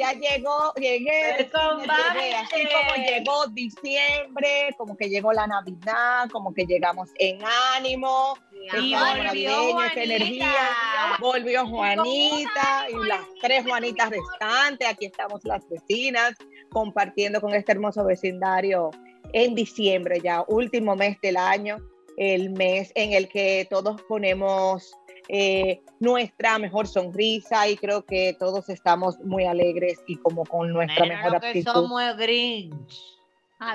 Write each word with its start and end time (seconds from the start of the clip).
ya 0.00 0.12
llegó, 0.12 0.72
llegué. 0.74 1.32
Así 1.32 1.48
como 1.52 3.06
llegó 3.06 3.46
diciembre, 3.48 4.74
como 4.76 4.96
que 4.96 5.08
llegó 5.08 5.32
la 5.32 5.46
Navidad, 5.46 6.28
como 6.30 6.54
que 6.54 6.64
llegamos 6.64 7.10
en 7.18 7.40
ánimo, 7.76 8.36
Y 8.80 8.94
volvió 8.94 9.82
esta 9.82 10.02
energía. 10.02 11.16
Volvió 11.18 11.66
Juanita 11.66 12.86
y 12.88 13.06
las 13.06 13.20
tres 13.40 13.64
Juanitas 13.64 14.10
restantes. 14.10 14.88
Aquí 14.88 15.06
estamos 15.06 15.44
las 15.44 15.68
vecinas 15.68 16.34
compartiendo 16.70 17.40
con 17.40 17.54
este 17.54 17.72
hermoso 17.72 18.04
vecindario 18.04 18.90
en 19.32 19.54
diciembre, 19.54 20.20
ya 20.22 20.44
último 20.48 20.96
mes 20.96 21.20
del 21.20 21.36
año, 21.36 21.78
el 22.16 22.50
mes 22.50 22.92
en 22.94 23.12
el 23.12 23.28
que 23.28 23.66
todos 23.70 24.00
ponemos 24.02 24.96
eh, 25.28 25.80
nuestra 25.98 26.58
mejor 26.58 26.86
sonrisa 26.86 27.68
y 27.68 27.76
creo 27.76 28.04
que 28.04 28.34
todos 28.38 28.68
estamos 28.68 29.18
muy 29.20 29.44
alegres 29.44 30.00
y 30.06 30.16
como 30.16 30.44
con 30.44 30.72
nuestra 30.72 31.06
mejor 31.06 31.36
actitud. 31.36 31.72
somos 31.72 32.16
Grinch. 32.16 33.20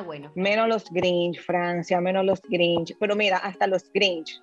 Bueno. 0.03 0.31
Menos 0.35 0.67
los 0.67 0.85
Grinch, 0.89 1.39
Francia, 1.39 2.01
menos 2.01 2.25
los 2.25 2.41
Grinch. 2.41 2.95
Pero 2.99 3.16
mira, 3.16 3.38
hasta 3.38 3.67
los 3.67 3.91
Grinch 3.93 4.41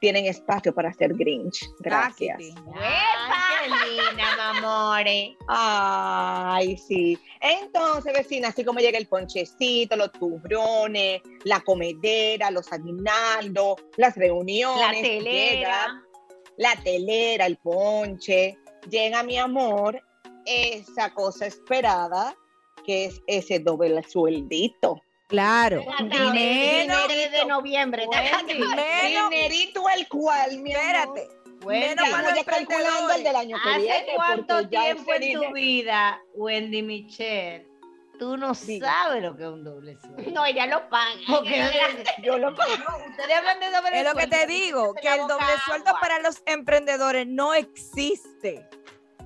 tienen 0.00 0.26
espacio 0.26 0.74
para 0.74 0.92
ser 0.92 1.14
Grinch. 1.14 1.64
Gracias. 1.78 2.38
¡Ay, 2.38 3.70
qué 3.84 4.10
linda, 4.10 4.50
amore! 4.50 5.36
Ay, 5.48 6.76
sí. 6.76 7.18
Entonces, 7.40 8.12
vecina, 8.12 8.48
así 8.48 8.64
como 8.64 8.80
llega 8.80 8.98
el 8.98 9.06
ponchecito, 9.06 9.96
los 9.96 10.12
turrones, 10.12 11.22
la 11.44 11.60
comedera, 11.60 12.50
los 12.50 12.70
aguinaldos, 12.72 13.76
las 13.96 14.16
reuniones. 14.16 14.80
La 14.80 14.92
telera. 14.92 15.50
llega 15.54 16.02
la 16.56 16.74
telera, 16.82 17.46
el 17.46 17.56
ponche. 17.58 18.58
Llega, 18.90 19.22
mi 19.22 19.38
amor, 19.38 20.02
esa 20.44 21.12
cosa 21.14 21.46
esperada, 21.46 22.36
que 22.84 23.06
es 23.06 23.22
ese 23.26 23.58
doble 23.60 24.02
sueldito. 24.02 25.00
Claro. 25.28 25.84
Dinero 26.00 26.94
de 27.08 27.44
noviembre. 27.46 28.06
Menos- 28.08 29.30
Dinerito 29.30 29.84
el 29.88 30.08
cual, 30.08 30.58
mi 30.60 30.74
amor. 30.74 31.18
Espérate. 31.18 31.28
Los 31.64 32.34
ya 32.34 32.44
calculando 32.44 33.12
el 33.14 33.22
del 33.24 33.36
año 33.36 33.56
que 33.62 33.78
viene. 33.78 33.92
¿Hace 33.92 34.06
cuánto 34.16 34.68
tiempo 34.68 35.14
en 35.14 35.20
tu 35.20 35.26
dinero- 35.26 35.52
vida, 35.52 36.20
Wendy 36.34 36.82
Michelle, 36.82 37.66
tú 38.22 38.36
no 38.36 38.52
Diga. 38.52 38.88
sabes 38.88 39.20
lo 39.22 39.36
que 39.36 39.42
es 39.42 39.48
un 39.48 39.64
doble 39.64 39.98
sueldo? 40.00 40.30
No, 40.30 40.44
ella 40.46 40.66
lo 40.68 40.88
paga. 40.88 41.10
Porque 41.28 41.70
Yo 42.22 42.38
lo 42.38 42.50
ustedes 42.50 43.36
hablan 43.36 43.58
de 43.58 43.70
doble 43.70 43.98
Es 43.98 44.04
lo 44.04 44.14
que 44.14 44.20
sueldo, 44.22 44.36
te 44.38 44.46
digo, 44.46 44.94
que 44.94 45.08
el 45.08 45.26
doble 45.26 45.46
sueldo 45.64 45.88
agua. 45.88 46.00
para 46.00 46.18
los 46.20 46.40
emprendedores 46.46 47.26
no 47.26 47.52
existe. 47.52 48.68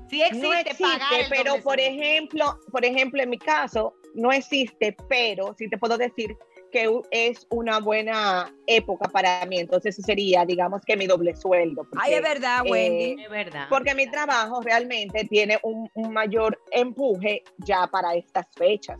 Sí 0.09 0.23
existe, 0.23 0.47
no 0.49 0.55
existe, 0.55 0.83
pagar 0.85 1.13
el 1.21 1.27
pero 1.29 1.51
doble 1.53 1.63
por 1.63 1.75
sueldo. 1.79 2.01
ejemplo, 2.03 2.59
por 2.73 2.85
ejemplo, 2.85 3.23
en 3.23 3.31
mi 3.31 3.39
caso, 3.39 3.95
no 4.15 4.33
existe, 4.33 4.97
pero 5.09 5.55
sí 5.59 5.69
te 5.69 5.77
puedo 5.77 5.99
decir 5.99 6.35
que 6.77 7.01
es 7.11 7.47
una 7.49 7.81
buena 7.81 8.53
época 8.67 9.09
para 9.09 9.47
mí. 9.47 9.59
Entonces, 9.59 9.95
eso 9.99 10.05
sería, 10.05 10.45
digamos, 10.45 10.83
que 10.85 10.95
mi 10.95 11.07
doble 11.07 11.35
sueldo. 11.35 11.87
Ay, 11.97 12.13
es 12.13 12.21
porque, 12.21 12.35
verdad, 12.35 12.67
eh, 12.67 12.71
Wendy. 12.71 13.23
Es 13.23 13.31
verdad. 13.31 13.67
Porque 13.71 13.95
mi 13.95 14.11
trabajo 14.11 14.61
realmente 14.61 15.25
tiene 15.25 15.59
un, 15.63 15.89
un 15.95 16.13
mayor 16.13 16.61
empuje 16.73 17.43
ya 17.59 17.87
para 17.87 18.15
estas 18.15 18.47
fechas. 18.55 18.99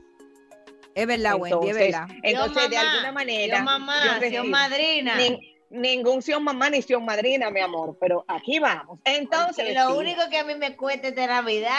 Es 0.95 1.07
verdad, 1.07 1.37
Wendy, 1.39 1.69
es 1.69 1.77
verdad. 1.77 2.09
entonces 2.23 2.71
de 2.71 2.77
mamá, 2.77 2.91
alguna 2.93 3.13
manera, 3.13 3.59
Yo 3.59 3.65
mamá, 3.65 4.29
yo 4.29 4.45
madrina. 4.45 5.19
Ningún 5.71 6.23
sion 6.23 6.43
mamá 6.45 6.71
ni 6.71 6.83
sion 6.83 7.05
madrina, 7.05 7.51
mi 7.51 7.61
amor, 7.61 7.97
pero 8.01 8.25
aquí 8.29 8.59
vamos. 8.59 8.99
Entonces, 9.05 9.65
Porque 9.65 9.75
lo 9.75 9.97
único 9.97 10.23
que 10.31 10.39
a 10.39 10.45
mí 10.45 10.55
me 10.55 10.77
cuesta 10.77 11.09
esta 11.09 11.27
Navidad 11.27 11.75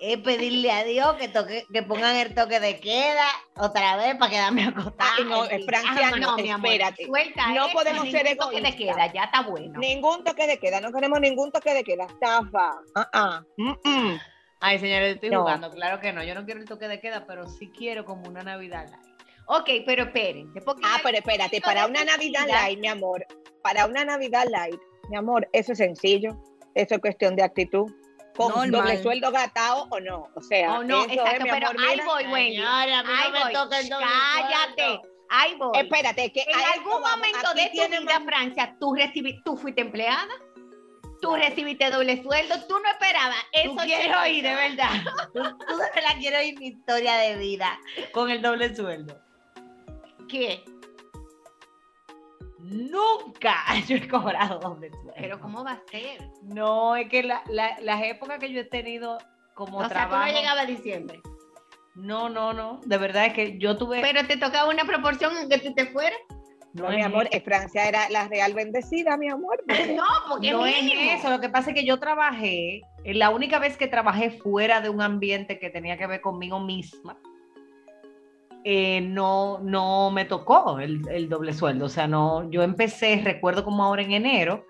es 0.00 0.18
pedirle 0.18 0.70
a 0.70 0.84
Dios 0.84 1.14
que, 1.16 1.28
toque, 1.28 1.64
que 1.72 1.82
pongan 1.82 2.16
el 2.16 2.34
toque 2.34 2.60
de 2.60 2.78
queda 2.80 3.26
otra 3.56 3.96
vez 3.96 4.16
para 4.16 4.30
quedarme 4.30 4.64
acostada. 4.64 5.10
Ay, 5.18 5.24
no, 5.24 5.44
eh, 5.44 5.64
Francia, 5.66 6.10
Ah, 6.12 6.16
no, 6.18 6.36
mi 6.36 6.50
amor, 6.50 6.70
espérate. 6.70 7.06
Suelta 7.06 7.46
No 7.48 7.66
eso, 7.66 7.72
podemos 7.74 8.10
ser 8.10 8.24
ningún 8.24 8.38
toque 8.38 8.60
de 8.60 8.68
egoístas. 8.68 8.96
queda, 8.96 9.12
ya 9.12 9.24
está 9.24 9.42
bueno. 9.42 9.78
Ningún 9.78 10.24
toque 10.24 10.46
de 10.46 10.58
queda, 10.58 10.80
no 10.80 10.92
queremos 10.92 11.20
ningún 11.20 11.50
toque 11.52 11.74
de 11.74 11.84
queda. 11.84 12.04
Estafa. 12.04 12.72
Ah, 12.94 13.08
ah. 13.12 13.42
Mm, 13.56 13.72
mm. 13.84 14.20
Ay, 14.60 14.78
señores, 14.78 15.14
estoy 15.16 15.30
No. 15.30 15.40
jugando, 15.40 15.70
claro 15.70 16.00
que 16.00 16.12
no. 16.12 16.22
Yo 16.24 16.34
no 16.34 16.44
quiero 16.44 16.60
el 16.60 16.66
toque 16.66 16.88
de 16.88 17.00
queda, 17.00 17.26
pero 17.26 17.46
sí 17.48 17.70
quiero 17.76 18.04
como 18.04 18.28
una 18.28 18.42
Navidad 18.42 18.88
light. 18.88 19.13
Ok, 19.46 19.68
pero 19.86 20.04
esperen. 20.04 20.52
porque 20.64 20.82
Ah, 20.84 21.00
pero 21.02 21.18
espérate, 21.18 21.60
para 21.60 21.86
una 21.86 22.04
Navidad 22.04 22.46
queda. 22.46 22.62
light, 22.62 22.78
mi 22.80 22.88
amor, 22.88 23.26
para 23.62 23.86
una 23.86 24.04
Navidad 24.04 24.46
light, 24.50 24.80
mi 25.10 25.16
amor, 25.16 25.48
eso 25.52 25.72
es 25.72 25.78
sencillo. 25.78 26.30
Eso 26.74 26.94
es 26.96 27.00
cuestión 27.00 27.36
de 27.36 27.42
actitud. 27.44 27.90
Con 28.36 28.48
Normal. 28.48 28.70
doble 28.72 29.02
sueldo 29.02 29.30
gatado 29.30 29.86
o 29.90 30.00
no. 30.00 30.28
O 30.34 30.40
sea, 30.40 30.80
Oh, 30.80 30.82
no, 30.82 31.02
eso 31.04 31.12
exacto, 31.12 31.44
es, 31.44 31.52
pero 31.52 31.68
amor, 31.68 31.82
ahí 31.84 31.90
mira. 31.92 32.04
voy, 32.04 32.24
Wendy. 32.26 32.56
Señora, 32.56 32.98
a 32.98 33.02
mí 33.04 33.08
no 33.12 33.14
Ahí 33.22 33.32
me 33.32 33.42
voy. 33.44 33.52
toca 33.52 33.78
el 33.78 33.88
doble 33.88 34.06
Cállate. 34.06 34.82
sueldo. 34.82 35.02
Ahí 35.30 35.54
voy. 35.56 35.78
Espérate, 35.78 36.32
que 36.32 36.40
en 36.40 36.60
algún 36.78 37.00
momento 37.00 37.54
de 37.54 37.66
tu 37.66 37.88
vida, 38.00 38.18
más- 38.18 38.24
Francia, 38.24 38.76
tú, 38.80 38.92
recibi- 38.94 39.40
tú 39.44 39.56
fuiste 39.56 39.82
empleada, 39.82 40.26
tú 41.20 41.36
recibiste 41.36 41.90
doble 41.90 42.22
sueldo, 42.22 42.56
tú 42.66 42.78
no 42.80 42.88
esperabas 42.90 43.36
eso. 43.52 43.70
Tú 43.70 43.76
quieres 43.78 44.16
oír, 44.16 44.42
de 44.42 44.54
verdad. 44.54 44.90
Tú, 45.32 45.42
tú 45.66 45.76
de 45.76 45.90
verdad 45.94 46.16
quieres 46.18 46.40
oír 46.40 46.58
mi 46.58 46.66
historia 46.68 47.14
de 47.16 47.36
vida 47.36 47.78
con 48.12 48.30
el 48.30 48.42
doble 48.42 48.74
sueldo. 48.74 49.16
¿Qué? 50.28 50.64
Nunca 52.58 53.56
yo 53.88 53.96
he 53.96 54.08
cobrado 54.08 54.58
doble 54.58 54.90
sueldo. 54.90 55.12
Pero 55.16 55.40
¿cómo 55.40 55.64
va 55.64 55.72
a 55.72 55.82
ser? 55.90 56.20
No, 56.42 56.96
es 56.96 57.08
que 57.08 57.22
la- 57.22 57.42
la- 57.48 57.78
las 57.80 58.02
épocas 58.02 58.38
que 58.38 58.50
yo 58.50 58.60
he 58.60 58.64
tenido 58.64 59.18
como 59.54 59.78
o 59.78 59.80
sea, 59.80 59.88
tú 59.88 59.94
trabajo. 59.94 60.26
no 60.26 60.32
llegabas 60.38 60.64
a 60.64 60.66
diciembre. 60.66 61.20
No, 61.94 62.28
no, 62.28 62.52
no. 62.52 62.80
De 62.84 62.98
verdad 62.98 63.26
es 63.26 63.34
que 63.34 63.58
yo 63.58 63.76
tuve. 63.76 64.00
Pero 64.00 64.26
te 64.26 64.36
tocaba 64.36 64.68
una 64.70 64.84
proporción 64.84 65.36
en 65.36 65.48
que 65.48 65.58
tú 65.58 65.72
te 65.74 65.86
fueras. 65.86 66.18
No, 66.72 66.88
mi 66.88 67.02
amor, 67.02 67.28
eh, 67.30 67.40
Francia 67.40 67.86
era 67.86 68.08
la 68.10 68.26
real 68.26 68.52
bendecida, 68.52 69.16
mi 69.16 69.28
amor. 69.28 69.62
No, 69.94 70.02
porque 70.28 70.50
no 70.50 70.66
es 70.66 70.76
eso, 71.20 71.30
lo 71.30 71.40
que 71.40 71.48
pasa 71.48 71.70
es 71.70 71.76
que 71.76 71.84
yo 71.84 72.00
trabajé, 72.00 72.82
eh, 73.04 73.14
la 73.14 73.30
única 73.30 73.60
vez 73.60 73.76
que 73.76 73.86
trabajé 73.86 74.30
fuera 74.30 74.80
de 74.80 74.88
un 74.88 75.00
ambiente 75.00 75.60
que 75.60 75.70
tenía 75.70 75.96
que 75.96 76.08
ver 76.08 76.20
conmigo 76.20 76.58
misma, 76.58 77.16
eh, 78.64 79.02
no, 79.02 79.60
no 79.60 80.10
me 80.10 80.24
tocó 80.24 80.78
el, 80.80 81.02
el 81.10 81.28
doble 81.28 81.52
sueldo. 81.52 81.84
O 81.84 81.90
sea, 81.90 82.08
no, 82.08 82.50
yo 82.50 82.62
empecé, 82.62 83.20
recuerdo 83.22 83.64
como 83.64 83.84
ahora 83.84 84.02
en 84.02 84.12
enero, 84.12 84.64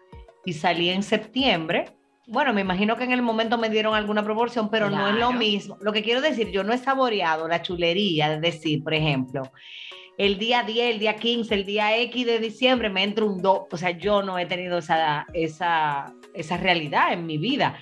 y 0.45 0.53
salí 0.53 0.91
en 0.91 1.03
septiembre. 1.03 1.97
Bueno, 2.27 2.53
me 2.53 2.63
imagino 2.63 2.97
que 2.97 3.05
en 3.05 3.13
el 3.13 3.23
momento 3.23 3.59
me 3.59 3.69
dieron 3.69 3.95
alguna 3.95 4.23
proporción, 4.23 4.71
pero 4.71 4.91
no 4.91 5.09
es 5.09 5.15
lo 5.15 5.33
mismo. 5.33 5.77
Lo 5.81 5.93
que 5.93 6.03
quiero 6.03 6.21
decir, 6.21 6.51
yo 6.51 6.65
no 6.65 6.73
he 6.73 6.79
saboreado 6.79 7.49
la 7.49 7.63
chulería 7.63 8.31
de 8.31 8.41
decir, 8.41 8.83
por 8.83 8.95
ejemplo, 8.95 9.43
el 10.17 10.39
día 10.39 10.63
10, 10.63 10.95
el 10.95 10.99
día 11.01 11.17
15, 11.17 11.55
el 11.55 11.65
día 11.65 11.97
X 11.99 12.25
de 12.25 12.39
diciembre 12.39 12.89
me 12.89 13.03
entra 13.03 13.25
un 13.25 13.43
2. 13.43 13.63
O 13.71 13.77
sea, 13.77 13.91
yo 13.91 14.23
no 14.23 14.39
he 14.39 14.47
tenido 14.47 14.79
esa, 14.79 15.27
esa, 15.35 16.15
esa 16.35 16.57
realidad 16.57 17.13
en 17.13 17.27
mi 17.27 17.37
vida. 17.37 17.79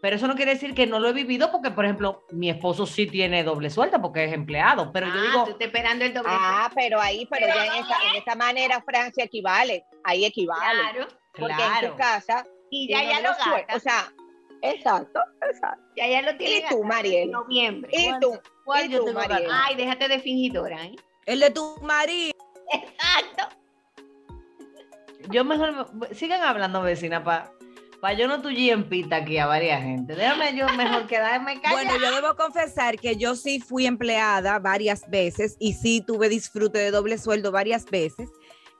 Pero 0.00 0.14
eso 0.16 0.28
no 0.28 0.36
quiere 0.36 0.52
decir 0.54 0.74
que 0.74 0.86
no 0.86 1.00
lo 1.00 1.08
he 1.08 1.12
vivido 1.12 1.50
porque, 1.50 1.72
por 1.72 1.84
ejemplo, 1.84 2.24
mi 2.30 2.48
esposo 2.50 2.86
sí 2.86 3.06
tiene 3.06 3.42
doble 3.42 3.68
suelta 3.68 4.00
porque 4.00 4.24
es 4.24 4.32
empleado. 4.32 4.92
Pero 4.92 5.06
yo 5.08 5.12
Ah, 5.16 5.22
digo, 5.22 5.44
tú 5.44 5.50
estás 5.52 5.66
esperando 5.66 6.04
el 6.04 6.14
doble 6.14 6.30
Ah, 6.32 6.70
pero 6.74 7.00
ahí, 7.00 7.26
pero, 7.28 7.46
Pero 7.46 7.58
ya 7.58 7.66
en 7.66 7.84
esa, 7.84 7.96
en 8.10 8.22
esa 8.22 8.34
manera, 8.36 8.80
Francia 8.82 9.24
equivale. 9.24 9.84
Ahí 10.04 10.24
equivale. 10.24 10.80
Claro. 10.92 11.08
Porque 11.32 11.52
en 11.52 11.58
claro. 11.58 11.90
tu 11.90 11.96
casa. 11.96 12.46
Y 12.70 12.88
ya 12.88 13.02
ya 13.02 13.20
lo 13.20 13.34
sueldo. 13.34 13.56
gastas. 13.66 13.76
O 13.76 13.80
sea, 13.80 14.12
exacto, 14.62 15.20
exacto. 15.50 15.82
ya 15.96 16.06
ya 16.06 16.22
lo 16.22 16.36
tiene 16.36 16.58
¿Y 16.66 16.68
tú, 16.68 16.84
Mariel? 16.84 17.22
En 17.24 17.30
noviembre. 17.32 17.90
¿Y 17.92 18.10
tú? 18.20 18.38
¿cuál 18.64 18.86
¿Y 18.86 18.90
yo 18.90 19.04
tú, 19.04 19.12
Mariel? 19.12 19.48
Ay, 19.50 19.74
déjate 19.74 20.06
de 20.06 20.20
fingidora, 20.20 20.84
¿eh? 20.84 20.94
El 21.26 21.40
de 21.40 21.50
tu 21.50 21.76
marido. 21.82 22.34
Exacto. 22.72 23.56
Yo 25.30 25.44
mejor, 25.44 25.92
me- 25.94 26.14
sigan 26.14 26.42
hablando, 26.42 26.82
vecina, 26.82 27.24
para 27.24 27.50
pa 28.00 28.12
yo 28.12 28.28
no 28.28 28.40
tullir 28.40 28.72
en 28.72 28.88
pita 28.88 29.16
aquí 29.16 29.38
a 29.38 29.46
varias 29.46 29.82
gente. 29.82 30.14
Déjame 30.14 30.56
yo 30.56 30.68
mejor 30.76 31.06
quedarme 31.06 31.60
callada. 31.60 31.82
Bueno, 31.82 32.04
yo 32.04 32.14
debo 32.14 32.36
confesar 32.36 32.98
que 32.98 33.16
yo 33.16 33.34
sí 33.34 33.60
fui 33.60 33.86
empleada 33.86 34.58
varias 34.58 35.08
veces 35.10 35.56
y 35.58 35.74
sí 35.74 36.02
tuve 36.06 36.28
disfrute 36.28 36.78
de 36.78 36.90
doble 36.90 37.18
sueldo 37.18 37.50
varias 37.50 37.84
veces. 37.86 38.30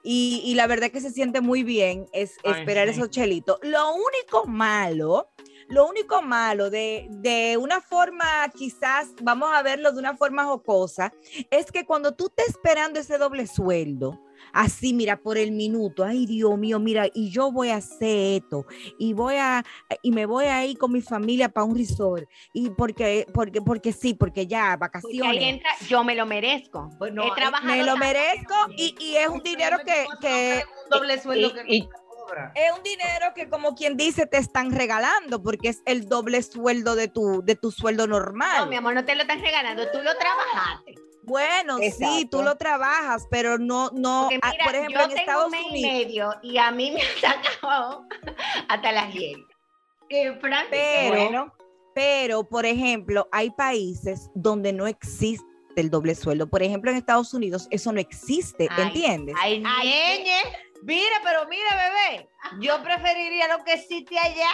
Y, 0.05 0.43
y 0.45 0.55
la 0.55 0.67
verdad 0.67 0.91
que 0.91 1.01
se 1.01 1.11
siente 1.11 1.41
muy 1.41 1.65
bien 1.65 2.07
es 2.13 2.37
Ay, 2.45 2.61
esperar 2.61 2.89
sí. 2.89 2.95
esos 2.95 3.11
chelitos. 3.11 3.59
Lo 3.63 3.95
único 3.95 4.47
malo, 4.47 5.29
lo 5.69 5.87
único 5.87 6.23
malo 6.23 6.71
de, 6.71 7.09
de 7.11 7.57
una 7.57 7.81
forma, 7.81 8.49
quizás, 8.57 9.09
vamos 9.23 9.51
a 9.53 9.63
verlo 9.63 9.93
de 9.93 9.99
una 9.99 10.17
forma 10.17 10.45
jocosa, 10.45 11.13
es 11.51 11.71
que 11.73 11.85
cuando 11.85 12.15
tú 12.15 12.29
estés 12.29 12.51
esperando 12.51 13.01
ese 13.01 13.19
doble 13.19 13.47
sueldo, 13.47 14.19
así, 14.53 14.93
mira, 14.93 15.17
por 15.21 15.39
el 15.39 15.53
minuto, 15.53 16.05
ay 16.05 16.27
Dios 16.27 16.57
mío, 16.59 16.79
mira, 16.79 17.07
y 17.15 17.31
yo 17.31 17.51
voy 17.53 17.71
a 17.71 17.77
hacer 17.77 18.43
esto, 18.43 18.67
y 18.99 19.13
voy 19.13 19.37
a, 19.37 19.65
y 20.03 20.11
me 20.13 20.27
voy 20.27 20.47
a 20.47 20.65
ir 20.67 20.79
con 20.79 20.93
mi 20.93 21.03
familia 21.03 21.49
para 21.49 21.65
un 21.65 21.77
resort, 21.77 22.25
y 22.53 22.71
porque, 22.71 23.27
porque, 23.33 23.61
porque 23.61 23.93
sí, 23.93 24.15
porque 24.15 24.47
ya, 24.47 24.77
Porque 24.79 24.99
ahí 25.09 25.21
vacaciones. 25.21 25.43
entra, 25.43 25.71
yo 25.89 26.05
me 26.05 26.15
lo 26.15 26.27
merezco. 26.27 26.91
Pues 26.99 27.13
no, 27.13 27.25
He 27.25 27.29
eh, 27.29 27.33
trabajado 27.37 27.67
Me 27.67 27.83
lo 27.85 27.97
merezco 27.97 28.55
y, 28.77 28.95
y 28.99 29.17
es 29.17 29.29
un 29.29 29.43
dinero 29.43 29.79
que, 29.85 30.07
que 30.21 30.63
un 30.85 30.91
doble 30.91 31.21
sueldo 31.21 31.49
y- 31.49 31.53
que 31.53 31.65
y- 31.69 31.89
es 32.55 32.73
un 32.77 32.83
dinero 32.83 33.33
que 33.35 33.49
como 33.49 33.75
quien 33.75 33.97
dice 33.97 34.27
te 34.27 34.37
están 34.39 34.71
regalando 34.71 35.43
porque 35.43 35.69
es 35.71 35.83
el 35.87 36.09
doble 36.09 36.43
sueldo 36.43 36.95
de 36.95 37.09
tu 37.09 37.43
de 37.43 37.57
tu 37.57 37.71
sueldo 37.71 38.07
normal. 38.07 38.65
No, 38.65 38.67
mi 38.67 38.77
amor, 38.77 38.95
no 38.95 39.05
te 39.05 39.15
lo 39.15 39.23
están 39.23 39.41
regalando, 39.41 39.91
tú 39.91 39.99
lo 40.03 40.15
trabajaste. 40.17 40.95
Bueno, 41.29 41.79
sí, 41.79 42.27
tú 42.31 42.43
lo 42.43 42.57
trabajas, 42.57 43.27
pero 43.31 43.59
no 43.59 43.91
no 43.93 44.29
ah, 44.43 44.51
mira, 44.53 44.65
por 44.65 44.75
ejemplo 44.75 44.99
yo 44.99 45.03
en 45.05 45.09
tengo 45.11 45.21
Estados 45.21 45.45
un 45.47 45.51
mes 45.53 45.61
y 45.63 45.69
Unidos. 45.69 45.93
medio 45.93 46.31
y 46.43 46.59
a 46.59 46.71
mí 46.71 46.91
me 46.91 47.01
han 47.27 47.43
sacado 47.45 48.07
hasta 48.69 48.93
las 48.93 49.13
10. 49.13 49.39
Que 50.09 50.33
Frank, 50.41 50.67
Pero- 50.71 51.09
bueno, 51.15 51.55
Pero 51.95 52.49
por 52.49 52.65
ejemplo, 52.67 53.29
hay 53.33 53.51
países 53.51 54.31
donde 54.35 54.73
no 54.73 54.87
existe 54.87 55.45
el 55.77 55.91
doble 55.91 56.15
sueldo. 56.15 56.49
Por 56.49 56.63
ejemplo, 56.63 56.91
en 56.91 56.97
Estados 56.97 57.35
Unidos 57.35 57.69
eso 57.71 57.93
no 57.93 58.01
existe, 58.01 58.69
Ay, 58.71 58.83
¿entiendes? 58.85 59.37
Ay, 59.39 59.63
Ay. 59.67 60.25
Mira, 60.83 61.17
pero 61.25 61.47
mira, 61.49 61.69
bebé. 61.77 62.29
Yo 62.61 62.81
preferiría 62.83 63.49
lo 63.49 63.65
que 63.65 63.75
existe 63.75 64.19
allá. 64.19 64.51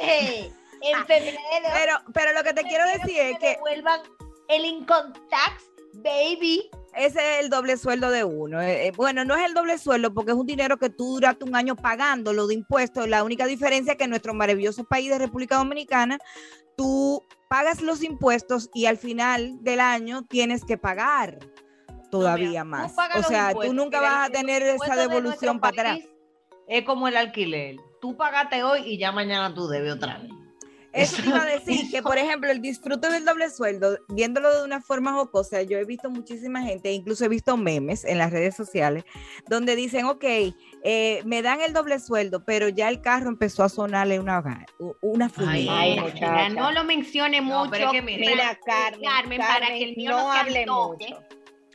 En 0.82 1.06
febrero. 1.06 1.38
Pero 1.74 1.92
pero 2.14 2.32
lo 2.32 2.42
que 2.42 2.54
te 2.54 2.62
quiero 2.62 2.86
decir 2.86 3.18
es 3.20 3.38
que 3.38 3.48
devuelvan 3.48 4.00
el 4.48 4.64
income 4.64 5.12
tax, 5.28 5.69
baby. 5.94 6.70
Ese 6.94 7.18
es 7.18 7.44
el 7.44 7.50
doble 7.50 7.76
sueldo 7.76 8.10
de 8.10 8.24
uno. 8.24 8.60
Eh, 8.60 8.88
eh, 8.88 8.92
bueno, 8.96 9.24
no 9.24 9.36
es 9.36 9.46
el 9.46 9.54
doble 9.54 9.78
sueldo 9.78 10.12
porque 10.12 10.32
es 10.32 10.36
un 10.36 10.46
dinero 10.46 10.76
que 10.76 10.90
tú 10.90 11.14
duraste 11.14 11.44
un 11.44 11.54
año 11.54 11.76
pagándolo 11.76 12.46
de 12.46 12.54
impuestos. 12.54 13.08
La 13.08 13.24
única 13.24 13.46
diferencia 13.46 13.92
es 13.92 13.98
que 13.98 14.04
en 14.04 14.10
nuestro 14.10 14.34
maravilloso 14.34 14.84
país 14.84 15.10
de 15.10 15.18
República 15.18 15.56
Dominicana, 15.56 16.18
tú 16.76 17.22
pagas 17.48 17.80
los 17.82 18.02
impuestos 18.02 18.70
y 18.74 18.86
al 18.86 18.96
final 18.96 19.62
del 19.62 19.80
año 19.80 20.22
tienes 20.28 20.64
que 20.64 20.78
pagar 20.78 21.38
todavía 22.10 22.64
No, 22.64 22.76
mira, 22.76 22.88
tú 22.88 22.94
más. 22.94 23.16
O 23.16 23.22
sea, 23.22 23.54
tú 23.54 23.72
nunca 23.72 24.00
vas 24.00 24.28
a 24.28 24.32
tener 24.32 24.62
esa 24.62 24.96
de 24.96 25.02
devolución 25.02 25.60
para 25.60 25.92
atrás. 25.92 25.98
Es 26.66 26.84
como 26.84 27.08
el 27.08 27.16
alquiler. 27.16 27.76
Tú 28.00 28.16
pagaste 28.16 28.62
hoy 28.62 28.82
y 28.84 28.98
ya 28.98 29.12
mañana 29.12 29.54
tú 29.54 29.68
debes 29.68 29.92
otra 29.94 30.18
vez. 30.18 30.30
Eso 30.92 31.22
te 31.22 31.28
iba 31.28 31.42
a 31.42 31.46
decir, 31.46 31.90
que 31.90 32.02
por 32.02 32.18
ejemplo, 32.18 32.50
el 32.50 32.60
disfrute 32.60 33.08
del 33.10 33.24
doble 33.24 33.48
sueldo, 33.50 33.96
viéndolo 34.08 34.54
de 34.56 34.64
una 34.64 34.80
forma 34.80 35.12
jocosa, 35.12 35.62
yo 35.62 35.78
he 35.78 35.84
visto 35.84 36.10
muchísima 36.10 36.62
gente, 36.62 36.90
incluso 36.90 37.24
he 37.24 37.28
visto 37.28 37.56
memes 37.56 38.04
en 38.04 38.18
las 38.18 38.32
redes 38.32 38.56
sociales, 38.56 39.04
donde 39.48 39.76
dicen, 39.76 40.06
ok, 40.06 40.24
eh, 40.82 41.22
me 41.24 41.42
dan 41.42 41.60
el 41.60 41.72
doble 41.72 42.00
sueldo, 42.00 42.44
pero 42.44 42.68
ya 42.68 42.88
el 42.88 43.00
carro 43.00 43.28
empezó 43.28 43.62
a 43.62 43.68
sonarle 43.68 44.18
una, 44.18 44.42
una 45.00 45.28
fumita. 45.28 45.78
Ay, 45.78 45.90
Mira, 45.90 46.02
muchacha. 46.02 46.48
no 46.48 46.72
lo 46.72 46.84
mencione 46.84 47.40
No, 47.40 47.58
mucho. 47.60 47.70
pero 47.70 47.84
es 47.86 47.92
que 47.92 48.02
mira, 48.02 48.26
mira, 48.30 48.58
Carmen, 48.64 49.00
Carmen, 49.02 49.38
para 49.38 49.68
que 49.68 49.84
el 49.84 49.96
mío 49.96 50.10
no, 50.10 50.32
hable 50.32 50.60
antoje. 50.60 51.14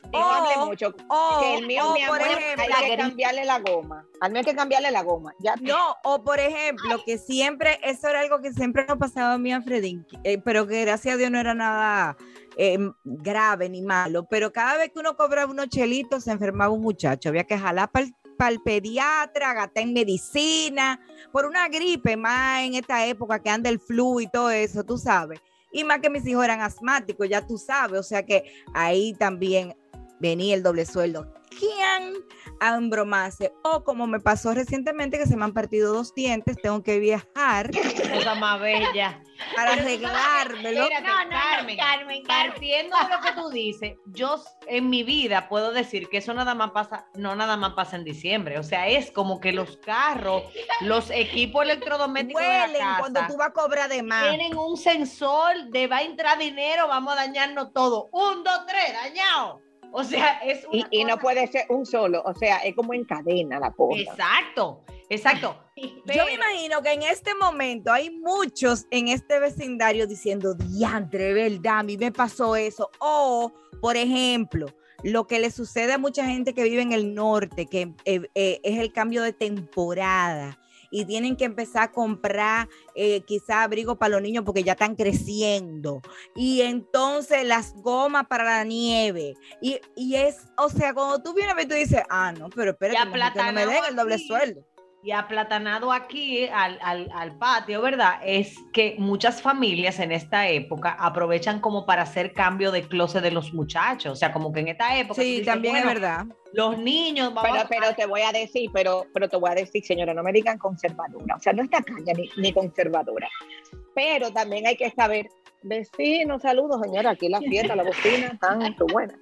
Mucho. 0.06 0.18
No 0.18 0.32
hable 0.32 0.54
O- 0.56 0.66
mucho. 0.66 0.94
O, 1.08 1.40
que 1.40 1.56
el 1.58 1.66
mío, 1.66 1.82
o, 1.88 1.94
mi 1.94 2.04
por 2.06 2.20
amor, 2.22 2.38
ejemplo, 2.38 2.74
hay 2.76 2.90
que 2.90 2.96
cambiarle 2.96 3.44
la 3.44 3.58
goma. 3.60 4.04
Al 4.20 4.30
mío 4.32 4.38
hay 4.40 4.44
que 4.44 4.54
cambiarle 4.54 4.90
la 4.90 5.02
goma. 5.02 5.32
Ya 5.40 5.54
No, 5.60 5.96
o 6.04 6.22
por 6.22 6.38
ejemplo, 6.40 7.02
que 7.04 7.18
siempre, 7.18 7.78
eso 7.82 8.08
era 8.08 8.20
algo 8.20 8.40
que 8.40 8.52
siempre 8.52 8.84
nos 8.86 8.98
pasaba 8.98 9.34
a 9.34 9.38
mí 9.38 9.52
a 9.52 9.60
Fredín, 9.62 10.06
eh, 10.24 10.38
pero 10.38 10.66
que 10.66 10.82
gracias 10.84 11.14
a 11.14 11.18
Dios 11.18 11.30
no 11.30 11.38
era 11.38 11.54
nada 11.54 12.16
eh, 12.56 12.78
grave 13.04 13.68
ni 13.68 13.82
malo, 13.82 14.24
pero 14.28 14.52
cada 14.52 14.76
vez 14.78 14.90
que 14.92 14.98
uno 14.98 15.16
cobraba 15.16 15.50
unos 15.50 15.68
chelitos 15.68 16.24
se 16.24 16.32
enfermaba 16.32 16.72
un 16.72 16.80
muchacho, 16.80 17.28
había 17.28 17.44
que 17.44 17.58
jalar 17.58 17.90
para 17.90 18.50
el 18.50 18.60
pediatra, 18.62 19.52
gastar 19.54 19.82
en 19.82 19.92
medicina, 19.92 21.00
por 21.32 21.44
una 21.44 21.68
gripe 21.68 22.16
más 22.16 22.62
en 22.62 22.74
esta 22.74 23.04
época 23.06 23.42
que 23.42 23.50
anda 23.50 23.68
el 23.68 23.78
flu 23.80 24.20
y 24.20 24.26
todo 24.28 24.50
eso, 24.50 24.84
tú 24.84 24.96
sabes. 24.96 25.40
Y 25.72 25.84
más 25.84 25.98
que 26.00 26.08
mis 26.08 26.26
hijos 26.26 26.44
eran 26.44 26.60
asmáticos, 26.62 27.28
ya 27.28 27.46
tú 27.46 27.58
sabes, 27.58 28.00
o 28.00 28.02
sea 28.02 28.24
que 28.24 28.44
ahí 28.72 29.12
también 29.14 29.76
venía 30.20 30.54
el 30.54 30.62
doble 30.62 30.86
sueldo. 30.86 31.32
¿Quién 31.58 32.14
a 32.60 32.74
embromarse? 32.74 33.52
O 33.62 33.84
como 33.84 34.06
me 34.06 34.20
pasó 34.20 34.52
recientemente 34.52 35.18
que 35.18 35.26
se 35.26 35.36
me 35.36 35.44
han 35.44 35.52
partido 35.54 35.92
dos 35.92 36.14
dientes, 36.14 36.56
tengo 36.60 36.82
que 36.82 36.98
viajar 36.98 37.70
Cosa 37.70 38.34
más 38.34 38.60
bella. 38.60 39.22
para 39.54 39.72
arreglármelo. 39.72 40.80
No, 40.80 41.00
no, 41.00 41.24
no, 41.24 41.30
Carmen, 41.30 41.76
Carmen. 41.76 42.22
Partiendo 42.26 42.96
de 42.96 43.14
lo 43.14 43.20
que 43.22 43.32
tú 43.32 43.48
dices, 43.50 43.94
yo 44.06 44.42
en 44.66 44.90
mi 44.90 45.02
vida 45.02 45.48
puedo 45.48 45.72
decir 45.72 46.08
que 46.08 46.18
eso 46.18 46.34
nada 46.34 46.54
más 46.54 46.72
pasa, 46.72 47.06
no 47.14 47.34
nada 47.36 47.56
más 47.56 47.72
pasa 47.74 47.96
en 47.96 48.04
diciembre. 48.04 48.58
O 48.58 48.62
sea, 48.62 48.88
es 48.88 49.10
como 49.10 49.40
que 49.40 49.52
los 49.52 49.76
carros, 49.78 50.42
los 50.80 51.10
equipos 51.10 51.62
electrodomésticos 51.62 52.42
de 52.42 52.48
la 52.48 52.64
Huelen 52.64 52.80
casa 52.80 52.98
cuando 52.98 53.20
tú 53.28 53.36
vas 53.36 53.48
a 53.48 53.52
cobrar 53.52 53.88
de 53.88 54.02
más. 54.02 54.28
tienen 54.28 54.56
un 54.58 54.76
sensor 54.76 55.68
de 55.70 55.86
va 55.86 55.98
a 55.98 56.02
entrar 56.02 56.38
dinero, 56.38 56.88
vamos 56.88 57.12
a 57.14 57.16
dañarnos 57.16 57.72
todo. 57.72 58.08
Un, 58.12 58.42
dos, 58.44 58.66
tres, 58.66 58.92
dañado. 58.92 59.65
O 59.98 60.04
sea, 60.04 60.40
es 60.40 60.66
Y, 60.70 60.80
una 60.80 60.88
y 60.90 61.04
no 61.04 61.18
puede 61.18 61.46
ser 61.46 61.64
un 61.70 61.86
solo, 61.86 62.22
o 62.26 62.34
sea, 62.34 62.58
es 62.58 62.74
como 62.74 62.92
en 62.92 63.06
cadena 63.06 63.58
la 63.58 63.72
cosa. 63.72 63.98
Exacto, 63.98 64.84
exacto. 65.08 65.56
Yo 65.76 66.26
me 66.26 66.34
imagino 66.34 66.82
que 66.82 66.92
en 66.92 67.02
este 67.02 67.34
momento 67.34 67.90
hay 67.90 68.10
muchos 68.10 68.86
en 68.90 69.08
este 69.08 69.38
vecindario 69.40 70.06
diciendo, 70.06 70.52
diantre, 70.52 71.32
¿verdad? 71.32 71.78
A 71.78 71.82
mí 71.82 71.96
me 71.96 72.12
pasó 72.12 72.56
eso. 72.56 72.90
O, 72.98 73.50
por 73.80 73.96
ejemplo, 73.96 74.66
lo 75.02 75.26
que 75.26 75.38
le 75.38 75.50
sucede 75.50 75.94
a 75.94 75.98
mucha 75.98 76.26
gente 76.26 76.52
que 76.52 76.64
vive 76.64 76.82
en 76.82 76.92
el 76.92 77.14
norte, 77.14 77.64
que 77.64 77.94
eh, 78.04 78.28
eh, 78.34 78.60
es 78.64 78.78
el 78.78 78.92
cambio 78.92 79.22
de 79.22 79.32
temporada 79.32 80.58
y 80.90 81.04
tienen 81.04 81.36
que 81.36 81.44
empezar 81.44 81.84
a 81.84 81.92
comprar 81.92 82.68
eh, 82.94 83.20
quizá 83.26 83.62
abrigo 83.62 83.96
para 83.96 84.12
los 84.12 84.22
niños 84.22 84.44
porque 84.44 84.62
ya 84.62 84.72
están 84.72 84.96
creciendo. 84.96 86.02
Y 86.34 86.62
entonces 86.62 87.44
las 87.44 87.74
gomas 87.74 88.26
para 88.26 88.44
la 88.44 88.64
nieve. 88.64 89.34
Y, 89.60 89.80
y 89.94 90.14
es, 90.16 90.36
o 90.56 90.68
sea, 90.68 90.94
cuando 90.94 91.22
tú 91.22 91.34
vienes 91.34 91.52
a 91.52 91.56
ver, 91.56 91.68
tú 91.68 91.74
dices, 91.74 92.02
ah, 92.08 92.32
no, 92.32 92.48
pero 92.50 92.72
espérate, 92.72 93.04
no 93.36 93.52
me 93.52 93.66
den 93.66 93.84
el 93.88 93.96
doble 93.96 94.18
sueldo. 94.18 94.64
Y 95.06 95.12
aplatanado 95.12 95.92
aquí 95.92 96.48
al, 96.48 96.80
al- 96.82 97.08
al 97.14 97.38
patio, 97.38 97.80
¿verdad? 97.80 98.14
Es 98.24 98.56
que 98.72 98.96
muchas 98.98 99.40
familias 99.40 100.00
en 100.00 100.10
esta 100.10 100.48
época 100.48 100.96
aprovechan 100.98 101.60
como 101.60 101.86
para 101.86 102.02
hacer 102.02 102.32
cambio 102.32 102.72
de 102.72 102.82
closet 102.88 103.22
de 103.22 103.30
los 103.30 103.54
muchachos. 103.54 104.10
O 104.10 104.16
sea, 104.16 104.32
como 104.32 104.52
que 104.52 104.58
en 104.58 104.66
esta 104.68 104.98
época. 104.98 105.22
Sí, 105.22 105.28
dices, 105.38 105.46
también 105.46 105.76
es 105.76 105.84
verdad. 105.86 106.26
Los 106.52 106.76
niños, 106.78 107.32
vamos 107.32 107.50
Pero, 107.52 107.62
a- 107.62 107.68
pero 107.68 107.94
te 107.94 108.04
voy 108.06 108.22
a 108.22 108.32
decir, 108.32 108.68
pero, 108.74 109.06
pero 109.14 109.28
te 109.28 109.36
voy 109.36 109.48
a 109.52 109.54
decir, 109.54 109.84
señora, 109.84 110.12
no 110.12 110.24
me 110.24 110.32
digan 110.32 110.58
conservadora. 110.58 111.36
O 111.36 111.40
sea, 111.40 111.52
no 111.52 111.62
está 111.62 111.80
caña 111.84 112.12
ni, 112.12 112.28
ni 112.38 112.52
conservadora. 112.52 113.28
Pero 113.94 114.32
también 114.32 114.66
hay 114.66 114.76
que 114.76 114.90
saber, 114.90 115.28
vecinos, 115.62 116.42
saludos, 116.42 116.80
señora, 116.82 117.10
aquí 117.10 117.28
la 117.28 117.38
fiesta, 117.38 117.76
la 117.76 117.84
bocina, 117.84 118.26
están 118.32 118.74
buena. 118.92 119.14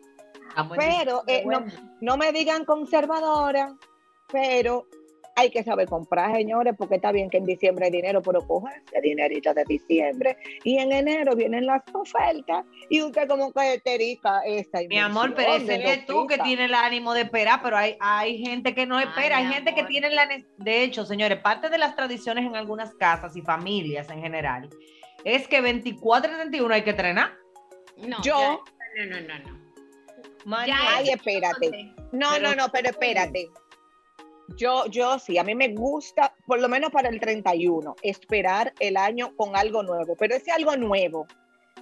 Pero 0.78 1.24
eh, 1.26 1.42
no, 1.44 1.62
no 2.00 2.16
me 2.16 2.32
digan 2.32 2.64
conservadora, 2.64 3.74
pero 4.32 4.86
hay 5.36 5.50
que 5.50 5.64
saber 5.64 5.88
comprar, 5.88 6.34
señores, 6.34 6.74
porque 6.78 6.94
está 6.96 7.10
bien 7.10 7.28
que 7.28 7.38
en 7.38 7.44
diciembre 7.44 7.86
hay 7.86 7.90
dinero, 7.90 8.22
pero 8.22 8.40
coja 8.46 8.70
ese 8.86 9.00
dinerito 9.00 9.52
de 9.52 9.64
diciembre 9.64 10.36
y 10.62 10.78
en 10.78 10.92
enero 10.92 11.34
vienen 11.34 11.66
las 11.66 11.82
ofertas 11.92 12.64
y 12.88 13.02
usted 13.02 13.26
como 13.26 13.52
que 13.52 13.80
te 13.84 13.98
rica 13.98 14.42
esa 14.46 14.78
Mi 14.88 14.98
amor, 14.98 15.34
pero 15.34 15.56
ese 15.56 15.74
eres 15.74 16.06
tú 16.06 16.26
que 16.26 16.36
loquita. 16.36 16.44
tiene 16.44 16.64
el 16.66 16.74
ánimo 16.74 17.14
de 17.14 17.22
esperar, 17.22 17.60
pero 17.62 17.76
hay, 17.76 17.96
hay 18.00 18.38
gente 18.38 18.74
que 18.74 18.86
no 18.86 18.96
Ay, 18.96 19.06
espera, 19.08 19.38
hay 19.38 19.46
gente 19.52 19.74
que 19.74 19.84
tiene 19.84 20.10
la... 20.10 20.28
De 20.58 20.82
hecho, 20.84 21.04
señores, 21.04 21.40
parte 21.40 21.68
de 21.68 21.78
las 21.78 21.96
tradiciones 21.96 22.44
en 22.46 22.54
algunas 22.54 22.94
casas 22.94 23.36
y 23.36 23.42
familias 23.42 24.08
en 24.10 24.20
general 24.22 24.70
es 25.24 25.48
que 25.48 25.60
24 25.60 26.30
y 26.30 26.34
31 26.36 26.74
hay 26.74 26.82
que 26.82 26.90
entrenar. 26.90 27.32
No, 27.96 28.22
Yo- 28.22 28.38
ya- 28.38 29.04
no, 29.06 29.20
no, 29.20 29.20
no, 29.20 29.38
no. 29.50 30.56
Ay, 30.56 31.08
espérate. 31.10 31.92
No, 32.12 32.28
Pero- 32.34 32.48
no, 32.50 32.54
no, 32.54 32.68
pero 32.72 32.90
espérate. 32.90 33.48
Yo, 34.56 34.86
yo 34.86 35.18
sí, 35.18 35.38
a 35.38 35.44
mí 35.44 35.54
me 35.54 35.68
gusta, 35.68 36.34
por 36.46 36.60
lo 36.60 36.68
menos 36.68 36.90
para 36.90 37.08
el 37.08 37.18
31, 37.20 37.96
esperar 38.02 38.72
el 38.78 38.96
año 38.96 39.34
con 39.36 39.56
algo 39.56 39.82
nuevo. 39.82 40.16
Pero 40.16 40.34
ese 40.34 40.50
algo 40.52 40.76
nuevo 40.76 41.26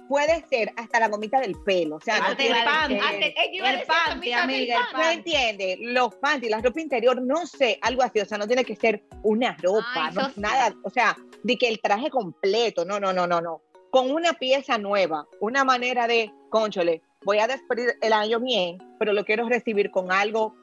puede 0.07 0.45
ser 0.47 0.71
hasta 0.75 0.99
la 0.99 1.07
gomita 1.07 1.39
del 1.39 1.55
pelo. 1.63 1.97
O 1.97 2.01
sea, 2.01 2.15
Hasta 2.15 2.43
no 2.43 2.55
el 2.55 2.63
panty. 2.63 2.95
a 2.95 3.71
El 3.71 3.85
panty, 3.85 4.33
amiga, 4.33 4.75
el 4.77 4.93
panty. 4.93 4.97
No 4.97 5.09
entiende, 5.09 5.77
los 5.81 6.15
panties, 6.15 6.51
la 6.51 6.61
ropa 6.61 6.81
interior, 6.81 7.21
no 7.21 7.45
sé, 7.45 7.79
algo 7.81 8.03
así, 8.03 8.19
o 8.19 8.25
sea, 8.25 8.37
no 8.37 8.47
tiene 8.47 8.65
que 8.65 8.75
ser 8.75 9.03
una 9.23 9.55
ropa, 9.61 9.85
Ay, 9.95 10.13
no, 10.13 10.29
sí. 10.29 10.33
nada, 10.39 10.75
o 10.83 10.89
sea, 10.89 11.15
de 11.43 11.57
que 11.57 11.67
el 11.67 11.79
traje 11.79 12.09
completo, 12.09 12.85
no, 12.85 12.99
no, 12.99 13.13
no, 13.13 13.27
no, 13.27 13.41
no, 13.41 13.61
con 13.91 14.11
una 14.11 14.33
pieza 14.33 14.77
nueva, 14.77 15.27
una 15.39 15.63
manera 15.63 16.07
de, 16.07 16.31
conchole, 16.49 17.01
voy 17.23 17.39
a 17.39 17.47
despedir 17.47 17.95
el 18.01 18.13
año 18.13 18.39
bien, 18.39 18.77
pero 18.99 19.13
lo 19.13 19.23
quiero 19.25 19.47
recibir 19.47 19.91
con 19.91 20.11
algo, 20.11 20.55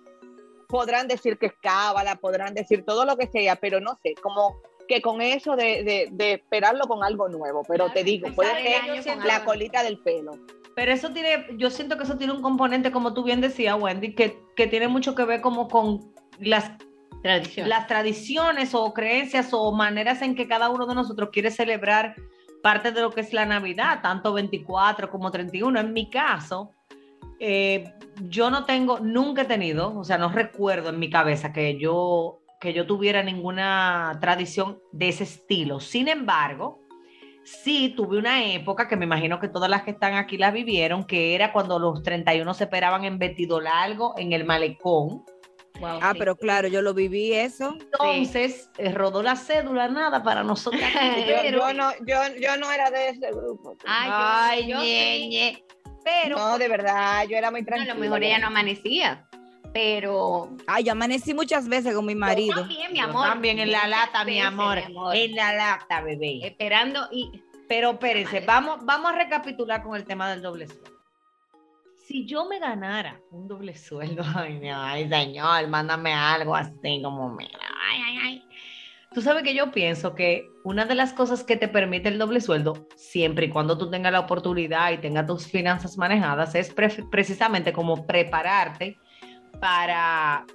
podrán 0.70 1.08
decir 1.08 1.38
que 1.38 1.46
es 1.46 1.52
cábala, 1.60 2.16
podrán 2.16 2.54
decir 2.54 2.84
todo 2.84 3.04
lo 3.04 3.16
que 3.16 3.26
sea, 3.26 3.56
pero 3.56 3.80
no 3.80 3.98
sé, 4.02 4.14
como 4.22 4.56
que 4.88 5.00
con 5.02 5.20
eso 5.22 5.54
de, 5.56 5.84
de- 5.84 6.08
de 6.12 6.32
esperarlo 6.34 6.86
con 6.86 7.04
algo 7.04 7.28
nuevo, 7.28 7.62
pero 7.68 7.84
Claro, 7.86 7.92
te 7.94 8.04
digo, 8.04 8.28
puede 8.34 9.02
ser 9.02 9.18
la 9.24 9.44
colita 9.44 9.82
del 9.82 9.98
pelo. 9.98 10.32
Pero 10.74 10.92
eso 10.92 11.10
tiene, 11.10 11.46
yo 11.58 11.68
siento 11.70 11.96
que 11.96 12.04
eso 12.04 12.16
tiene 12.16 12.32
un 12.32 12.42
componente, 12.42 12.90
como 12.90 13.12
tú 13.14 13.22
bien 13.22 13.40
decías, 13.40 13.76
Wendy, 13.78 14.14
que, 14.14 14.38
que 14.56 14.66
tiene 14.66 14.88
mucho 14.88 15.14
que 15.14 15.24
ver 15.24 15.40
como 15.40 15.68
con 15.68 16.12
las, 16.38 16.70
Tradición. 17.22 17.68
las 17.68 17.86
tradiciones 17.86 18.74
o 18.74 18.94
creencias 18.94 19.50
o 19.52 19.72
maneras 19.72 20.22
en 20.22 20.34
que 20.34 20.48
cada 20.48 20.70
uno 20.70 20.86
de 20.86 20.94
nosotros 20.94 21.28
quiere 21.32 21.50
celebrar 21.50 22.14
parte 22.62 22.92
de 22.92 23.00
lo 23.00 23.10
que 23.10 23.20
es 23.20 23.32
la 23.32 23.44
Navidad, 23.46 24.00
tanto 24.02 24.32
24 24.32 25.10
como 25.10 25.30
31. 25.30 25.80
En 25.80 25.92
mi 25.92 26.08
caso, 26.10 26.70
eh, 27.40 27.92
yo 28.28 28.50
no 28.50 28.64
tengo, 28.66 29.00
nunca 29.00 29.42
he 29.42 29.46
tenido, 29.46 29.98
o 29.98 30.04
sea, 30.04 30.18
no 30.18 30.28
recuerdo 30.30 30.90
en 30.90 30.98
mi 30.98 31.08
cabeza 31.10 31.52
que 31.52 31.78
yo, 31.78 32.40
que 32.60 32.72
yo 32.74 32.86
tuviera 32.86 33.22
ninguna 33.22 34.18
tradición 34.20 34.78
de 34.92 35.08
ese 35.08 35.24
estilo. 35.24 35.80
Sin 35.80 36.06
embargo, 36.08 36.80
sí 37.42 37.94
tuve 37.96 38.18
una 38.18 38.44
época 38.52 38.86
que 38.88 38.96
me 38.96 39.06
imagino 39.06 39.40
que 39.40 39.48
todas 39.48 39.70
las 39.70 39.82
que 39.82 39.92
están 39.92 40.14
aquí 40.14 40.36
la 40.36 40.50
vivieron, 40.50 41.04
que 41.04 41.34
era 41.34 41.52
cuando 41.52 41.78
los 41.78 42.02
31 42.02 42.52
se 42.54 42.64
esperaban 42.64 43.04
en 43.04 43.18
vestido 43.18 43.60
largo 43.60 44.14
en 44.18 44.32
el 44.34 44.44
malecón. 44.44 45.24
Wow, 45.80 45.98
Ah, 46.02 46.10
sí. 46.12 46.18
pero 46.18 46.36
claro, 46.36 46.68
yo 46.68 46.82
lo 46.82 46.92
viví 46.92 47.32
eso. 47.32 47.74
Entonces, 47.80 48.68
eh, 48.76 48.92
rodó 48.92 49.22
la 49.22 49.34
cédula, 49.36 49.88
nada 49.88 50.22
para 50.22 50.44
nosotros. 50.44 50.82
Yo, 51.50 51.72
no, 51.72 51.90
yo, 52.06 52.16
yo 52.38 52.56
no 52.58 52.70
era 52.70 52.90
de 52.90 53.08
ese 53.08 53.30
grupo. 53.32 53.74
Ay, 53.86 54.10
yo- 54.10 54.14
Ay, 54.14 54.68
yo 54.68 54.80
sí. 54.80 54.86
ñeñe. 54.86 55.64
Pero 56.04 56.36
No, 56.36 56.58
de 56.58 56.68
verdad, 56.68 57.24
yo 57.28 57.36
era 57.36 57.50
muy 57.50 57.60
No, 57.62 57.64
a 57.64 57.66
tranquila. 57.68 57.94
lo 57.94 58.00
mejor 58.00 58.22
ella 58.22 58.38
no 58.38 58.46
amanecía, 58.48 59.26
pero 59.72 60.50
Ay, 60.66 60.84
yo 60.84 60.92
amanecí 60.92 61.32
muchas 61.34 61.68
veces 61.68 61.94
con 61.94 62.04
mi 62.06 62.14
marido. 62.14 62.54
Yo 62.56 62.60
también, 62.62 62.92
mi 62.92 62.98
Yo 62.98 63.04
amor. 63.04 63.26
también 63.26 63.58
en 63.58 63.70
la 63.72 63.86
lata, 63.86 64.24
mi 64.24 64.32
veces, 64.34 64.46
amor, 64.46 64.78
en 65.14 65.34
la 65.34 65.52
lata, 65.52 66.00
bebé. 66.00 66.40
Esperando 66.46 67.08
y 67.12 67.42
Pero 67.68 67.90
espérense, 67.92 68.40
vamos, 68.40 68.84
vamos 68.84 69.12
a 69.12 69.14
recapitular 69.16 69.82
con 69.82 69.94
el 69.96 70.04
tema 70.04 70.28
del 70.30 70.42
doble 70.42 70.66
sueldo. 70.66 70.90
Si 72.06 72.26
yo 72.26 72.44
me 72.46 72.58
ganara 72.58 73.20
un 73.30 73.46
doble 73.46 73.76
sueldo, 73.76 74.24
ay, 74.36 74.54
mi- 74.58 74.70
ay, 74.70 75.08
señor, 75.08 75.68
mándame 75.68 76.12
algo 76.12 76.56
así 76.56 77.00
como, 77.02 77.28
mira, 77.30 77.58
ay, 77.88 78.00
ay, 78.04 78.18
ay. 78.24 78.44
Tú 79.12 79.22
sabes 79.22 79.42
que 79.42 79.54
yo 79.54 79.72
pienso 79.72 80.14
que 80.14 80.48
una 80.62 80.84
de 80.84 80.94
las 80.94 81.12
cosas 81.12 81.42
que 81.42 81.56
te 81.56 81.66
permite 81.66 82.08
el 82.08 82.18
doble 82.18 82.40
sueldo, 82.40 82.86
siempre 82.96 83.46
y 83.46 83.50
cuando 83.50 83.76
tú 83.76 83.90
tengas 83.90 84.12
la 84.12 84.20
oportunidad 84.20 84.92
y 84.92 84.98
tengas 84.98 85.26
tus 85.26 85.48
finanzas 85.48 85.98
manejadas, 85.98 86.54
es 86.54 86.72
pre- 86.72 87.04
precisamente 87.10 87.72
como 87.72 88.06
prepararte 88.06 88.98
para 89.60 90.46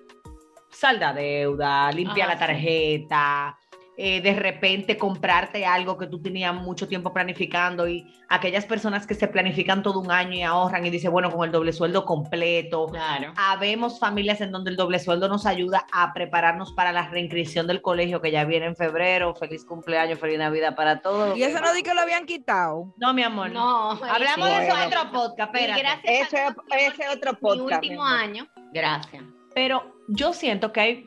saldar 0.72 1.16
deuda, 1.16 1.92
limpiar 1.92 2.30
Ajá, 2.30 2.36
la 2.36 2.48
tarjeta, 2.48 3.58
eh, 3.98 4.20
de 4.22 4.34
repente 4.34 4.98
comprarte 4.98 5.66
algo 5.66 5.98
que 5.98 6.08
tú 6.08 6.22
tenías 6.22 6.54
mucho 6.54 6.88
tiempo 6.88 7.14
planificando 7.14 7.88
y 7.88 8.06
aquellas 8.28 8.66
personas 8.66 9.08
que 9.08 9.14
se 9.14 9.28
planifican 9.28 9.84
todo 9.84 10.00
un 10.00 10.12
año 10.12 10.34
y 10.34 10.42
ahorran 10.44 10.86
y 10.86 10.90
dicen, 10.90 11.12
bueno, 11.12 11.32
con 11.32 11.46
el 11.46 11.52
doble 11.52 11.72
sueldo 11.72 12.04
completo. 12.06 12.88
claro. 12.88 13.32
Habemos 13.38 14.00
familias 14.00 14.42
en 14.42 14.52
donde 14.52 14.72
el 14.72 14.76
doble 14.78 15.00
sueldo 15.00 15.28
nos 15.30 15.46
ayuda 15.46 15.86
a 15.94 16.14
prepararnos 16.14 16.74
para 16.74 16.92
la 16.92 17.08
reinscripción 17.08 17.68
del 17.68 17.82
colegio 17.82 18.22
que 18.22 18.32
ya 18.32 18.44
viene 18.46 18.66
en 18.66 18.76
febrero. 18.76 19.34
Feliz 19.36 19.64
cumpleaños, 19.64 20.20
feliz 20.20 20.40
Navidad 20.40 20.76
para 20.76 21.00
todos. 21.02 21.38
Y 21.38 21.44
eso 21.44 21.62
no 21.62 21.74
di 21.74 21.82
que 21.84 21.94
lo 21.94 22.02
habían 22.02 22.26
quitado. 22.26 22.94
No, 22.98 23.14
mi 23.14 23.24
amor. 23.24 23.52
No, 23.52 23.92
Hablamos 23.92 24.48
de 24.50 24.68
eso 24.68 24.78
en 24.78 24.88
otro 24.88 25.12
podcast, 25.12 25.56
espérate. 25.56 25.82
gracias 25.82 26.28
Ese- 26.28 26.42
a 26.42 27.12
otro 27.14 27.32
mi 27.34 27.38
podcast, 27.40 27.84
último 27.84 28.04
mi 28.04 28.10
amor. 28.10 28.20
año, 28.20 28.48
gracias. 28.74 29.24
Pero 29.54 29.96
yo 30.10 30.34
siento 30.34 30.74
que 30.74 30.80
hay, 30.82 31.06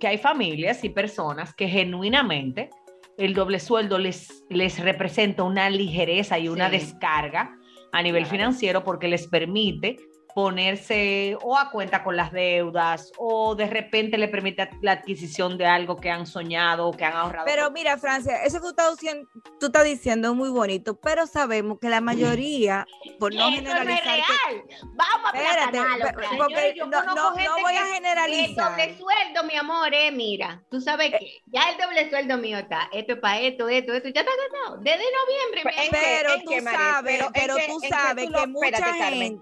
que 0.00 0.08
hay 0.08 0.18
familias 0.18 0.82
y 0.82 0.88
personas 0.88 1.54
que 1.54 1.68
genuinamente 1.68 2.70
el 3.18 3.34
doble 3.34 3.60
sueldo 3.60 3.98
les, 3.98 4.44
les 4.48 4.78
representa 4.80 5.42
una 5.44 5.68
ligereza 5.70 6.38
y 6.38 6.48
una 6.48 6.68
Sí. 6.70 6.78
descarga 6.78 7.56
a 7.92 8.02
nivel 8.02 8.22
Claro. 8.22 8.36
financiero 8.36 8.82
porque 8.84 9.08
les 9.08 9.26
permite 9.28 9.96
ponerse 10.34 11.36
o 11.42 11.56
a 11.56 11.70
cuenta 11.70 12.02
con 12.02 12.16
las 12.16 12.32
deudas 12.32 13.12
o 13.18 13.54
de 13.54 13.66
repente 13.66 14.18
le 14.18 14.28
permite 14.28 14.68
la 14.82 14.92
adquisición 14.92 15.56
de 15.58 15.66
algo 15.66 15.96
que 15.96 16.10
han 16.10 16.26
soñado 16.26 16.88
o 16.88 16.92
que 16.92 17.04
han 17.04 17.14
ahorrado. 17.14 17.44
Pero 17.46 17.70
mira, 17.70 17.96
Francia, 17.98 18.42
eso 18.44 18.58
que 18.58 18.62
tú 18.64 18.68
estás 18.70 18.96
diciendo, 18.96 19.28
tú 19.58 19.66
estás 19.66 19.84
diciendo 19.84 20.30
es 20.30 20.34
muy 20.34 20.50
bonito, 20.50 20.98
pero 21.00 21.26
sabemos 21.26 21.78
que 21.80 21.88
la 21.88 22.00
mayoría, 22.00 22.86
por 23.18 23.34
no 23.34 23.48
es 23.48 23.54
generalizar, 23.56 24.02
que- 24.02 24.10
real. 24.52 24.64
Vamos 24.94 25.30
a 25.32 25.38
Espérate, 25.38 26.16
porque 26.36 26.74
yo 26.76 26.86
no, 26.86 27.02
no, 27.04 27.14
no 27.14 27.32
voy 27.32 27.42
a 27.74 27.82
El 27.82 27.94
generalizar. 27.94 28.70
doble 28.70 28.96
sueldo, 28.98 29.44
mi 29.44 29.56
amor, 29.56 29.92
eh, 29.94 30.10
mira, 30.10 30.62
tú 30.70 30.80
sabes 30.80 31.10
que 31.12 31.42
ya 31.46 31.70
el 31.70 31.78
doble 31.78 32.08
sueldo 32.10 32.36
mío 32.38 32.58
está, 32.58 32.88
esto 32.92 33.14
es 33.14 33.18
para 33.20 33.40
esto, 33.40 33.68
esto, 33.68 33.92
esto, 33.92 34.08
ya 34.08 34.20
está 34.20 34.32
gastado, 34.52 34.78
desde 34.82 35.04
noviembre. 35.20 35.62
Pero 35.90 36.34
¿En 36.34 36.44
tú 36.44 36.50
sabes, 36.70 37.14
Pero 37.16 37.26
¿en 37.26 37.32
pero 37.32 37.56
qué- 37.56 37.66
tú 37.66 37.80
sabes 37.88 38.30
que 38.30 38.46
mucha 38.46 38.92
gente, 38.94 39.40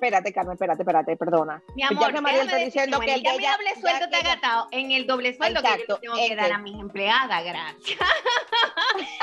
Espérate, 0.00 0.32
Carmen, 0.32 0.54
espérate, 0.54 0.80
espérate, 0.82 1.14
perdona. 1.18 1.62
Mi 1.76 1.82
Ya 1.82 1.88
amor, 1.88 2.14
que 2.14 2.20
María 2.22 2.42
está 2.44 2.56
diciendo 2.56 2.98
que 3.00 3.12
el 3.12 3.22
ya 3.22 3.32
doble 3.32 3.46
ya 3.74 3.80
sueldo 3.82 3.98
que 3.98 4.04
está 4.04 4.18
ella- 4.20 4.28
gastado 4.34 4.68
en 4.70 4.90
el 4.92 5.06
doble 5.06 5.36
sueldo 5.36 5.60
que 5.62 5.84
yo 5.86 5.98
tengo 5.98 6.14
que 6.16 6.26
¿en 6.26 6.36
dar 6.38 6.52
a 6.52 6.58
mis 6.58 6.74
empleadas, 6.80 7.44
gracias. 7.44 7.98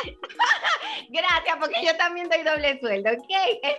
gracias, 1.09 1.57
porque 1.59 1.83
yo 1.83 1.97
también 1.97 2.29
doy 2.29 2.43
doble 2.43 2.79
sueldo, 2.79 3.09
¿ok? 3.11 3.25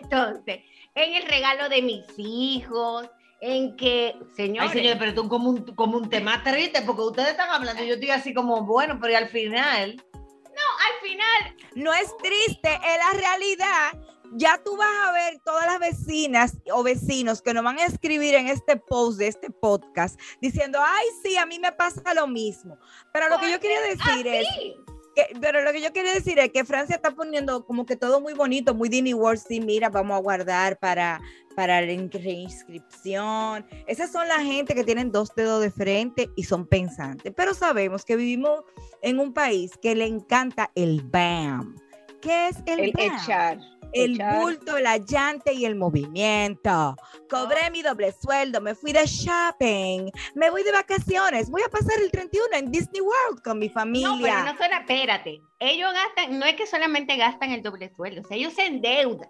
Entonces, 0.00 0.60
en 0.96 1.14
el 1.14 1.22
regalo 1.28 1.68
de 1.68 1.82
mis 1.82 2.04
hijos, 2.16 3.08
en 3.40 3.76
que, 3.76 4.14
Ay, 4.16 4.26
señores, 4.34 4.72
señores, 4.72 4.96
pero 4.98 5.14
tú 5.14 5.28
como 5.28 5.50
un, 5.50 5.64
como 5.76 5.98
un 5.98 6.10
tema 6.10 6.42
triste 6.42 6.82
porque 6.82 7.02
ustedes 7.02 7.28
están 7.30 7.50
hablando 7.50 7.84
yo 7.84 7.94
estoy 7.94 8.10
así 8.10 8.34
como, 8.34 8.62
bueno, 8.62 8.98
pero 9.00 9.12
y 9.12 9.16
al 9.16 9.28
final... 9.28 10.02
al 10.42 11.08
final, 11.08 11.56
no 11.76 11.94
es 11.94 12.12
triste, 12.16 12.68
es 12.74 12.98
la 12.98 13.20
realidad. 13.20 13.92
Ya 14.34 14.60
tú 14.64 14.76
vas 14.76 14.90
a 15.08 15.12
ver 15.12 15.40
todas 15.44 15.66
las 15.66 15.78
vecinas 15.78 16.56
o 16.72 16.82
vecinos 16.82 17.40
que 17.42 17.54
nos 17.54 17.64
van 17.64 17.78
a 17.78 17.84
escribir 17.86 18.34
en 18.34 18.48
este 18.48 18.76
post 18.76 19.18
de 19.18 19.28
este 19.28 19.50
podcast 19.50 20.18
diciendo, 20.40 20.78
ay, 20.84 21.06
sí, 21.22 21.36
a 21.36 21.46
mí 21.46 21.58
me 21.58 21.72
pasa 21.72 22.14
lo 22.14 22.26
mismo. 22.26 22.76
Pero 23.12 23.28
lo 23.28 23.38
que 23.38 23.50
yo 23.50 23.58
quería 23.60 23.80
decir 23.82 24.26
es, 24.26 24.46
sí, 24.54 24.74
que- 25.14 25.36
pero 25.40 25.62
lo 25.62 25.72
que 25.72 25.80
yo 25.80 25.92
quería 25.92 26.12
decir 26.14 26.38
es 26.38 26.50
que 26.52 26.64
Francia 26.64 26.96
está 26.96 27.10
poniendo 27.12 27.64
como 27.64 27.86
que 27.86 27.96
todo 27.96 28.20
muy 28.20 28.34
bonito, 28.34 28.74
muy 28.74 28.88
Disney 28.88 29.14
World, 29.14 29.40
sí, 29.46 29.60
mira, 29.60 29.88
vamos 29.88 30.16
a 30.16 30.20
guardar 30.20 30.78
para, 30.78 31.20
para 31.56 31.80
la 31.80 31.90
in- 31.92 32.10
reinscripción. 32.12 33.66
Esas 33.86 34.12
son 34.12 34.28
la 34.28 34.40
gente 34.40 34.74
que 34.74 34.84
tienen 34.84 35.10
dos 35.10 35.34
dedos 35.34 35.60
de 35.62 35.70
frente 35.70 36.30
y 36.36 36.44
son 36.44 36.66
pensantes, 36.66 37.32
pero 37.36 37.54
sabemos 37.54 38.04
que 38.04 38.16
vivimos 38.16 38.62
en 39.02 39.18
un 39.18 39.32
país 39.32 39.72
que 39.80 39.94
le 39.94 40.06
encanta 40.06 40.70
el 40.74 41.02
BAM. 41.02 41.74
¿Qué 42.20 42.48
es 42.48 42.56
el, 42.66 42.80
El 42.80 42.92
BAM? 42.92 43.16
echar. 43.16 43.58
El 43.92 44.14
echar. 44.14 44.40
bulto, 44.40 44.78
la 44.78 44.98
llanta 44.98 45.50
y 45.52 45.64
el 45.64 45.74
movimiento. 45.76 46.96
Cobré 47.30 47.70
mi 47.70 47.82
doble 47.82 48.12
sueldo, 48.12 48.60
me 48.60 48.74
fui 48.74 48.92
de 48.92 49.06
shopping, 49.06 50.10
me 50.34 50.50
voy 50.50 50.62
de 50.62 50.72
vacaciones, 50.72 51.50
voy 51.50 51.62
a 51.62 51.68
pasar 51.68 51.98
el 52.02 52.10
31 52.10 52.48
en 52.56 52.70
Disney 52.70 53.00
World 53.00 53.42
con 53.42 53.58
mi 53.58 53.68
familia. 53.68 54.08
no, 54.08 54.18
pero 54.22 54.44
no 54.44 54.56
solo, 54.58 54.74
espérate, 54.80 55.40
ellos 55.58 55.90
gastan, 55.92 56.38
no 56.38 56.46
es 56.46 56.54
que 56.54 56.66
solamente 56.66 57.16
gastan 57.16 57.50
el 57.52 57.62
doble 57.62 57.90
sueldo, 57.94 58.20
o 58.22 58.24
sea, 58.24 58.36
ellos 58.36 58.52
se 58.54 58.66
endeudan. 58.66 59.28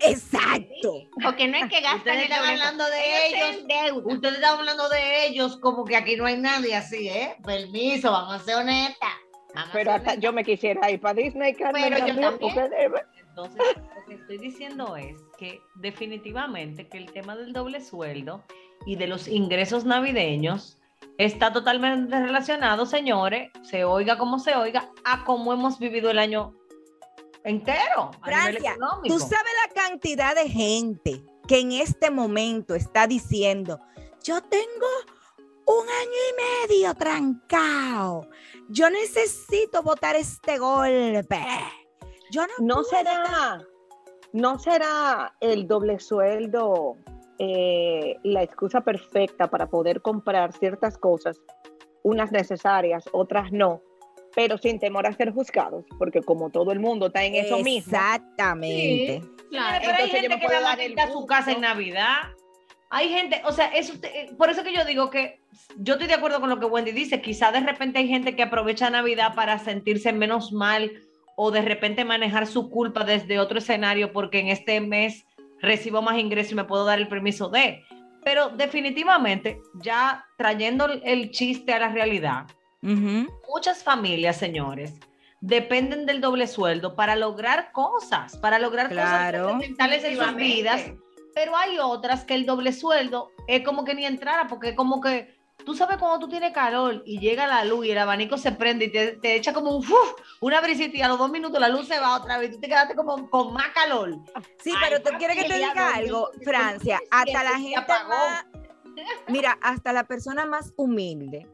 Exacto. 0.00 0.94
Porque 1.22 1.48
no 1.48 1.56
es 1.56 1.64
que 1.70 1.80
gastan 1.80 1.98
Ustedes 1.98 2.16
el 2.16 2.22
están 2.24 2.38
doble 2.40 2.52
hablando 2.52 2.84
de 2.84 2.92
se 2.92 3.26
ellos. 3.28 3.56
endeudan. 3.60 4.16
Ustedes 4.16 4.34
están 4.34 4.58
hablando 4.58 4.88
de 4.88 5.26
ellos 5.26 5.56
como 5.60 5.84
que 5.84 5.96
aquí 5.96 6.16
no 6.16 6.26
hay 6.26 6.38
nadie 6.38 6.74
así, 6.74 7.08
¿eh? 7.08 7.36
Permiso, 7.44 8.10
vamos 8.10 8.34
a 8.34 8.44
ser 8.44 8.56
honestas. 8.56 9.10
Vamos 9.54 9.68
a 9.68 9.72
Pero 9.72 9.84
ser 9.84 9.88
hasta 9.90 10.02
honestas. 10.12 10.22
yo 10.22 10.32
me 10.32 10.44
quisiera 10.44 10.90
ir 10.90 11.00
para 11.00 11.14
Disney, 11.14 11.54
Carmen. 11.54 11.82
Pero 11.84 11.98
yo 11.98 12.06
también, 12.06 12.30
también. 12.30 12.54
porque- 12.90 13.06
Entonces, 13.32 13.62
lo 13.96 14.04
que 14.06 14.14
estoy 14.14 14.36
diciendo 14.36 14.94
es 14.94 15.16
que 15.38 15.62
definitivamente 15.76 16.86
que 16.86 16.98
el 16.98 17.10
tema 17.10 17.34
del 17.34 17.54
doble 17.54 17.80
sueldo 17.80 18.44
y 18.84 18.96
de 18.96 19.06
los 19.06 19.26
ingresos 19.26 19.86
navideños 19.86 20.78
está 21.16 21.50
totalmente 21.50 22.14
relacionado, 22.20 22.84
señores, 22.84 23.50
se 23.62 23.84
oiga 23.84 24.18
como 24.18 24.38
se 24.38 24.54
oiga, 24.54 24.90
a 25.04 25.24
cómo 25.24 25.54
hemos 25.54 25.78
vivido 25.78 26.10
el 26.10 26.18
año 26.18 26.54
entero 27.44 28.10
Francia, 28.22 28.76
tú 29.04 29.18
sabes 29.18 29.52
la 29.66 29.74
cantidad 29.74 30.34
de 30.34 30.48
gente 30.48 31.24
que 31.48 31.60
en 31.60 31.72
este 31.72 32.10
momento 32.10 32.74
está 32.74 33.06
diciendo, 33.06 33.80
yo 34.22 34.42
tengo 34.42 34.86
un 35.66 35.88
año 35.88 36.68
y 36.68 36.68
medio 36.68 36.94
trancado, 36.94 38.28
yo 38.68 38.90
necesito 38.90 39.82
votar 39.82 40.16
este 40.16 40.58
golpe. 40.58 41.40
Yo 42.32 42.42
no, 42.58 42.82
será, 42.82 43.60
no 44.32 44.58
será 44.58 45.34
el 45.40 45.68
doble 45.68 46.00
sueldo 46.00 46.96
eh, 47.38 48.16
la 48.22 48.42
excusa 48.42 48.80
perfecta 48.80 49.48
para 49.48 49.68
poder 49.68 50.00
comprar 50.00 50.52
ciertas 50.52 50.96
cosas, 50.96 51.38
unas 52.02 52.32
necesarias, 52.32 53.04
otras 53.12 53.52
no, 53.52 53.82
pero 54.34 54.56
sin 54.56 54.78
temor 54.78 55.06
a 55.06 55.12
ser 55.12 55.32
juzgados, 55.32 55.84
porque 55.98 56.22
como 56.22 56.48
todo 56.48 56.72
el 56.72 56.80
mundo 56.80 57.08
está 57.08 57.22
en 57.22 57.34
eso 57.34 57.58
mismo. 57.58 57.92
Exactamente. 57.92 59.20
Claro. 59.50 59.78
Pero 59.84 59.96
hay 59.96 60.04
Entonces 60.04 60.10
yo 60.10 60.12
gente 60.12 60.28
me 60.30 60.40
que 60.40 60.46
puedo 60.46 60.60
dar 60.62 60.80
el 60.80 60.96
su 61.12 61.26
casa 61.26 61.52
en 61.52 61.60
Navidad. 61.60 62.16
Hay 62.88 63.08
gente, 63.08 63.42
o 63.44 63.52
sea, 63.52 63.66
eso, 63.68 63.94
te- 64.00 64.34
por 64.38 64.48
eso 64.50 64.62
que 64.62 64.74
yo 64.74 64.84
digo 64.84 65.10
que 65.10 65.40
yo 65.78 65.94
estoy 65.94 66.08
de 66.08 66.14
acuerdo 66.14 66.40
con 66.40 66.48
lo 66.50 66.58
que 66.58 66.66
Wendy 66.66 66.92
dice. 66.92 67.20
Quizá 67.20 67.52
de 67.52 67.60
repente 67.60 67.98
hay 67.98 68.08
gente 68.08 68.34
que 68.36 68.42
aprovecha 68.42 68.88
Navidad 68.90 69.34
para 69.34 69.58
sentirse 69.58 70.12
menos 70.12 70.52
mal 70.52 70.90
o 71.36 71.50
de 71.50 71.62
repente 71.62 72.04
manejar 72.04 72.46
su 72.46 72.70
culpa 72.70 73.04
desde 73.04 73.38
otro 73.38 73.58
escenario 73.58 74.12
porque 74.12 74.40
en 74.40 74.48
este 74.48 74.80
mes 74.80 75.24
recibo 75.60 76.02
más 76.02 76.18
ingresos 76.18 76.52
y 76.52 76.56
me 76.56 76.64
puedo 76.64 76.84
dar 76.84 76.98
el 76.98 77.08
permiso 77.08 77.48
de. 77.48 77.82
Pero 78.24 78.50
definitivamente, 78.50 79.60
ya 79.82 80.24
trayendo 80.38 80.86
el- 80.86 81.30
chiste 81.30 81.72
a 81.72 81.78
la 81.80 81.88
realidad, 81.88 82.46
muchas 83.48 83.82
familias, 83.82 84.36
señores, 84.36 84.94
dependen 85.40 86.06
del 86.06 86.20
doble 86.20 86.46
sueldo 86.46 86.94
para 86.94 87.16
lograr 87.16 87.72
cosas, 87.72 88.36
para 88.36 88.58
lograr 88.58 88.88
Claro. 88.88 89.38
cosas 89.38 89.52
fundamentales 89.52 90.04
en 90.04 90.16
sus 90.16 90.36
vidas. 90.36 90.92
Pero 91.34 91.56
hay 91.56 91.78
otras 91.78 92.24
que 92.24 92.34
el 92.34 92.44
doble 92.44 92.72
sueldo 92.72 93.30
es 93.48 93.62
como 93.64 93.84
que 93.84 93.94
ni 93.94 94.04
entrara, 94.04 94.46
porque 94.48 94.70
es 94.70 94.76
como 94.76 95.00
que 95.00 95.34
tú 95.64 95.74
sabes 95.74 95.98
cuando 95.98 96.18
tú 96.18 96.28
tienes 96.28 96.52
calor 96.52 97.02
y 97.04 97.18
llega 97.18 97.46
la 97.46 97.64
luz 97.64 97.86
y 97.86 97.90
el 97.90 97.98
abanico 97.98 98.36
se 98.38 98.52
prende 98.52 98.86
y 98.86 98.92
te, 98.92 99.12
te 99.12 99.36
echa 99.36 99.52
como 99.52 99.76
un 99.76 99.82
¡fuf! 99.82 100.14
una 100.40 100.60
brisita 100.60 100.96
y 100.96 101.02
a 101.02 101.08
los 101.08 101.18
dos 101.18 101.30
minutos 101.30 101.60
la 101.60 101.68
luz 101.68 101.86
se 101.86 101.98
va 101.98 102.16
otra 102.16 102.38
vez 102.38 102.50
y 102.50 102.52
tú 102.54 102.60
te 102.60 102.68
quedaste 102.68 102.94
como 102.94 103.28
con 103.30 103.52
más 103.52 103.68
calor. 103.74 104.18
Sí, 104.58 104.72
Ay, 104.76 104.88
pero 104.88 105.02
te 105.02 105.16
quiere 105.16 105.34
que 105.34 105.44
te 105.44 105.54
diga 105.54 105.94
algo, 105.94 106.30
Francia, 106.42 107.00
hasta 107.10 107.44
la 107.44 107.58
gente 107.58 107.92
más, 108.08 108.46
mira, 109.28 109.58
hasta 109.60 109.92
la 109.92 110.04
persona 110.04 110.46
más 110.46 110.72
humilde 110.76 111.48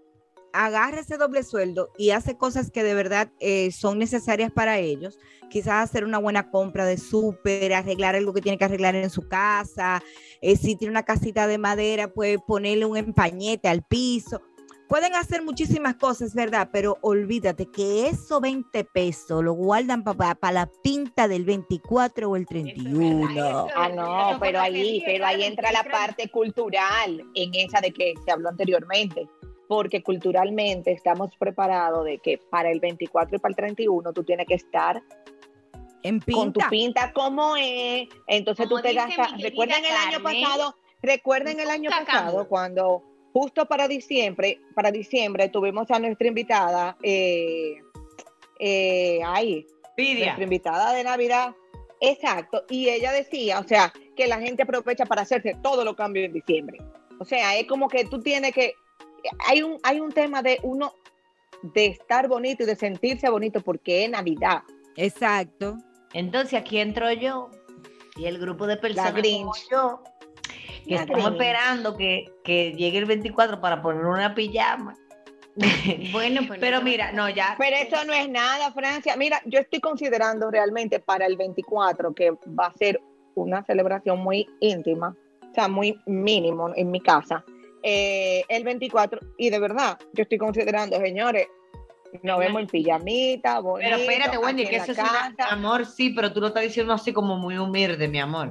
agarra 0.58 1.00
ese 1.00 1.16
doble 1.16 1.44
sueldo 1.44 1.92
y 1.96 2.10
hace 2.10 2.36
cosas 2.36 2.72
que 2.72 2.82
de 2.82 2.92
verdad 2.92 3.30
eh, 3.38 3.70
son 3.70 3.96
necesarias 3.96 4.50
para 4.50 4.78
ellos, 4.78 5.16
quizás 5.48 5.84
hacer 5.84 6.04
una 6.04 6.18
buena 6.18 6.50
compra 6.50 6.84
de 6.84 6.98
súper, 6.98 7.72
arreglar 7.72 8.16
algo 8.16 8.32
que 8.34 8.40
tiene 8.40 8.58
que 8.58 8.64
arreglar 8.64 8.96
en 8.96 9.08
su 9.08 9.28
casa, 9.28 10.02
eh, 10.42 10.56
si 10.56 10.74
tiene 10.74 10.90
una 10.90 11.04
casita 11.04 11.46
de 11.46 11.58
madera, 11.58 12.12
puede 12.12 12.40
ponerle 12.40 12.86
un 12.86 12.96
empañete 12.96 13.68
al 13.68 13.82
piso. 13.82 14.42
Pueden 14.88 15.14
hacer 15.14 15.42
muchísimas 15.42 15.96
cosas, 15.96 16.34
¿verdad? 16.34 16.70
Pero 16.72 16.96
olvídate 17.02 17.66
que 17.66 18.08
esos 18.08 18.40
20 18.40 18.84
pesos 18.84 19.44
lo 19.44 19.52
guardan 19.52 20.02
para 20.02 20.50
la 20.50 20.70
pinta 20.82 21.28
del 21.28 21.44
24 21.44 22.30
o 22.30 22.36
el 22.36 22.46
31. 22.46 23.68
Ah, 23.76 23.90
no, 23.94 24.30
Eso 24.30 24.38
fue 24.38 24.48
pero 24.48 24.60
ahí, 24.60 25.02
pero 25.04 25.26
ahí 25.26 25.44
entra 25.44 25.70
la 25.72 25.84
parte 25.84 26.30
cultural 26.30 27.22
en 27.34 27.54
esa 27.54 27.80
de 27.82 27.92
que 27.92 28.14
se 28.24 28.32
habló 28.32 28.48
anteriormente, 28.48 29.28
porque 29.68 30.02
culturalmente 30.02 30.90
estamos 30.90 31.36
preparados 31.36 32.04
de 32.04 32.18
que 32.18 32.38
para 32.50 32.70
el 32.70 32.80
24 32.80 33.36
y 33.36 33.38
para 33.38 33.50
el 33.50 33.56
31 33.56 34.12
tú 34.12 34.24
tienes 34.24 34.46
que 34.46 34.54
estar 34.54 35.02
En 36.02 36.20
con 36.20 36.52
tu 36.52 36.60
pinta. 36.70 37.12
como 37.12 37.54
es, 37.56 38.08
entonces 38.26 38.66
Como 38.66 38.80
tú 38.80 38.82
te 38.82 38.94
gastas, 38.94 39.40
recuerden 39.40 39.84
el 39.84 39.94
año 39.94 40.22
pasado, 40.22 40.76
recuerden 41.02 41.60
el 41.60 41.70
año 41.70 41.90
pasado 41.90 42.48
cuando 42.48 43.02
justo 43.32 43.66
para 43.66 43.86
diciembre, 43.86 44.58
para 44.74 44.90
diciembre 44.90 45.50
tuvimos 45.50 45.90
a 45.90 45.98
nuestra 45.98 46.26
invitada, 46.26 46.96
eh, 47.02 47.76
eh, 48.58 49.20
ay, 49.24 49.66
Pidia. 49.94 50.24
nuestra 50.24 50.44
invitada 50.44 50.92
de 50.94 51.04
Navidad. 51.04 51.54
Exacto, 52.00 52.64
y 52.70 52.88
ella 52.88 53.12
decía, 53.12 53.58
o 53.58 53.66
sea, 53.66 53.92
que 54.16 54.28
la 54.28 54.40
gente 54.40 54.62
aprovecha 54.62 55.04
para 55.04 55.22
hacerse 55.22 55.56
todos 55.62 55.84
los 55.84 55.94
cambios 55.96 56.26
en 56.26 56.32
diciembre. 56.32 56.78
O 57.18 57.24
sea, 57.24 57.56
es 57.58 57.66
como 57.66 57.88
que 57.88 58.04
tú 58.04 58.22
tienes 58.22 58.52
que, 58.52 58.74
hay 59.46 59.62
un, 59.62 59.78
hay 59.82 60.00
un 60.00 60.12
tema 60.12 60.42
de 60.42 60.58
uno, 60.62 60.92
de 61.62 61.86
estar 61.86 62.28
bonito 62.28 62.62
y 62.62 62.66
de 62.66 62.76
sentirse 62.76 63.28
bonito 63.28 63.60
porque 63.60 64.04
es 64.04 64.10
Navidad. 64.10 64.62
Exacto. 64.96 65.78
Entonces 66.12 66.54
aquí 66.58 66.78
entro 66.78 67.10
yo 67.12 67.50
y 68.16 68.26
el 68.26 68.38
grupo 68.38 68.66
de 68.66 68.76
personas 68.76 69.10
como 69.10 69.22
Grinch. 69.22 69.68
yo 69.70 70.02
que 70.84 70.94
La 70.94 71.00
estamos 71.02 71.24
Grinch. 71.24 71.32
esperando 71.40 71.96
que, 71.96 72.24
que 72.44 72.72
llegue 72.72 72.98
el 72.98 73.04
24 73.04 73.60
para 73.60 73.82
poner 73.82 74.04
una 74.04 74.34
pijama. 74.34 74.94
Bueno, 76.12 76.42
pues 76.46 76.60
Pero 76.60 76.78
no. 76.78 76.84
mira, 76.84 77.12
no, 77.12 77.28
ya. 77.28 77.56
Pero 77.58 77.76
eso 77.76 78.04
no 78.04 78.12
es 78.12 78.28
nada, 78.28 78.72
Francia. 78.72 79.16
Mira, 79.16 79.42
yo 79.44 79.58
estoy 79.58 79.80
considerando 79.80 80.50
realmente 80.50 81.00
para 81.00 81.26
el 81.26 81.36
24 81.36 82.14
que 82.14 82.30
va 82.30 82.66
a 82.66 82.72
ser 82.74 83.00
una 83.34 83.64
celebración 83.64 84.20
muy 84.20 84.48
íntima, 84.60 85.16
o 85.50 85.54
sea, 85.54 85.66
muy 85.68 86.00
mínimo 86.06 86.70
en 86.76 86.90
mi 86.90 87.00
casa. 87.00 87.44
Eh, 87.90 88.44
el 88.50 88.64
24, 88.64 89.18
y 89.38 89.48
de 89.48 89.58
verdad, 89.58 89.98
yo 90.12 90.24
estoy 90.24 90.36
considerando, 90.36 90.98
señores, 90.98 91.46
nos 92.22 92.38
vemos 92.38 92.60
en 92.60 92.66
pijamita, 92.66 93.60
bonito, 93.60 93.88
Pero 93.88 94.02
espérate, 94.02 94.36
Wendy, 94.36 94.66
que 94.66 94.76
eso 94.76 94.92
la 94.92 94.92
es 94.92 94.98
una, 94.98 95.34
casa. 95.34 95.54
amor, 95.54 95.86
sí, 95.86 96.10
pero 96.10 96.30
tú 96.30 96.42
lo 96.42 96.48
estás 96.48 96.64
diciendo 96.64 96.92
así 96.92 97.14
como 97.14 97.38
muy 97.38 97.56
humilde, 97.56 98.06
mi 98.06 98.20
amor. 98.20 98.50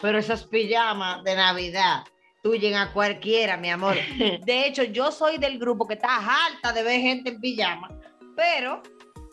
Pero 0.00 0.16
esas 0.16 0.44
pijamas 0.44 1.22
de 1.22 1.36
Navidad 1.36 2.04
tuyen 2.42 2.76
a 2.76 2.90
cualquiera, 2.94 3.58
mi 3.58 3.68
amor. 3.68 3.94
De 4.46 4.66
hecho, 4.66 4.84
yo 4.84 5.12
soy 5.12 5.36
del 5.36 5.58
grupo 5.58 5.86
que 5.86 5.92
está 5.92 6.16
harta 6.16 6.72
de 6.72 6.82
ver 6.82 6.98
gente 6.98 7.28
en 7.28 7.40
pijama, 7.42 7.90
pero 8.36 8.80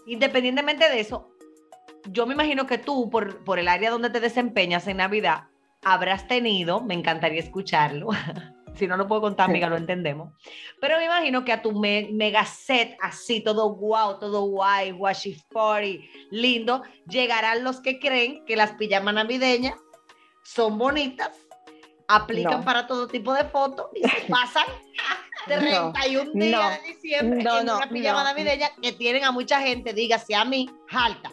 independientemente 0.05 0.89
de 0.89 0.99
eso, 0.99 1.29
yo 2.11 2.25
me 2.25 2.33
imagino 2.33 2.67
que 2.67 2.77
tú, 2.77 3.09
por, 3.09 3.41
por 3.45 3.57
el 3.57 3.69
área 3.69 3.89
donde 3.89 4.09
te 4.09 4.19
desempeñas 4.19 4.85
en 4.87 4.97
Navidad, 4.97 5.45
habrás 5.81 6.27
tenido, 6.27 6.81
me 6.81 6.93
encantaría 6.93 7.39
escucharlo. 7.39 8.09
si 8.77 8.87
no 8.87 8.97
lo 8.97 9.07
puedo 9.07 9.21
contar, 9.21 9.49
amiga, 9.49 9.67
lo 9.69 9.77
entendemos. 9.77 10.33
Pero 10.81 10.97
me 10.97 11.05
imagino 11.05 11.43
que 11.45 11.51
a 11.53 11.61
tu 11.61 11.71
me- 11.71 12.09
mega 12.11 12.45
set, 12.45 12.97
así, 13.01 13.41
todo 13.41 13.69
guau, 13.69 14.19
todo 14.19 14.41
guay, 14.45 14.91
washi 14.91 15.37
party, 15.51 16.09
lindo, 16.31 16.83
llegarán 17.07 17.63
los 17.63 17.79
que 17.81 17.99
creen 17.99 18.43
que 18.45 18.55
las 18.55 18.71
pijamas 18.73 19.13
navideñas 19.13 19.75
son 20.43 20.77
bonitas, 20.77 21.31
aplican 22.07 22.59
No. 22.59 22.65
para 22.65 22.85
todo 22.87 23.07
tipo 23.07 23.33
de 23.33 23.45
fotos 23.45 23.87
y 23.95 24.07
se 24.07 24.21
pasan 24.29 24.65
31 25.45 26.31
días 26.33 26.61
no, 26.61 26.69
de 26.69 26.87
diciembre 26.87 27.43
no, 27.43 27.59
en 27.59 27.65
no, 27.65 27.77
una 27.77 27.89
pijama 27.89 28.23
no. 28.23 28.29
navideña 28.29 28.69
que 28.81 28.91
tienen 28.93 29.23
a 29.23 29.31
mucha 29.31 29.59
gente, 29.61 29.93
dígase 29.93 30.35
a 30.35 30.45
mí, 30.45 30.69
jalta. 30.87 31.31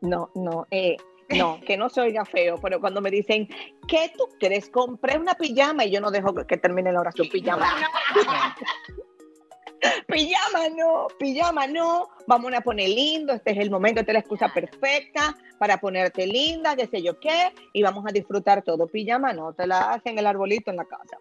No, 0.00 0.30
no, 0.34 0.66
eh, 0.70 0.96
no, 1.30 1.60
que 1.66 1.76
no 1.76 1.88
se 1.88 2.00
oiga 2.00 2.24
feo, 2.24 2.58
pero 2.60 2.80
cuando 2.80 3.00
me 3.00 3.10
dicen, 3.10 3.48
¿qué 3.88 4.12
tú 4.16 4.24
crees? 4.38 4.68
Compré 4.68 5.18
una 5.18 5.34
pijama 5.34 5.84
y 5.84 5.90
yo 5.90 6.00
no 6.00 6.10
dejo 6.10 6.34
que, 6.34 6.56
termine 6.56 6.92
la 6.92 7.00
oración, 7.00 7.28
pijama. 7.28 7.66
pijama 10.06 10.68
no, 10.76 11.06
pijama 11.18 11.66
no, 11.66 12.08
vamos 12.26 12.52
a 12.54 12.60
poner 12.60 12.88
lindo, 12.88 13.32
este 13.32 13.52
es 13.52 13.58
el 13.58 13.70
momento, 13.70 14.00
esta 14.00 14.12
es 14.12 14.14
la 14.14 14.20
excusa 14.20 14.48
perfecta 14.52 15.36
para 15.58 15.78
ponerte 15.78 16.26
linda, 16.26 16.76
qué 16.76 16.86
sé 16.86 17.02
yo 17.02 17.18
qué, 17.20 17.52
y 17.72 17.82
vamos 17.82 18.04
a 18.06 18.12
disfrutar 18.12 18.62
todo. 18.62 18.86
Pijama 18.86 19.32
no, 19.32 19.52
te 19.52 19.66
la 19.66 19.92
hacen 19.92 20.18
el 20.18 20.26
arbolito 20.26 20.70
en 20.70 20.76
la 20.76 20.84
casa, 20.84 21.18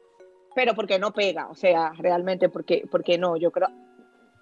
pero 0.56 0.76
porque 0.76 1.00
no 1.00 1.14
pega, 1.14 1.48
o 1.50 1.56
sea, 1.56 1.94
realmente 1.98 2.50
porque, 2.50 2.84
porque 2.90 3.18
no, 3.18 3.38
yo 3.38 3.52
creo, 3.52 3.70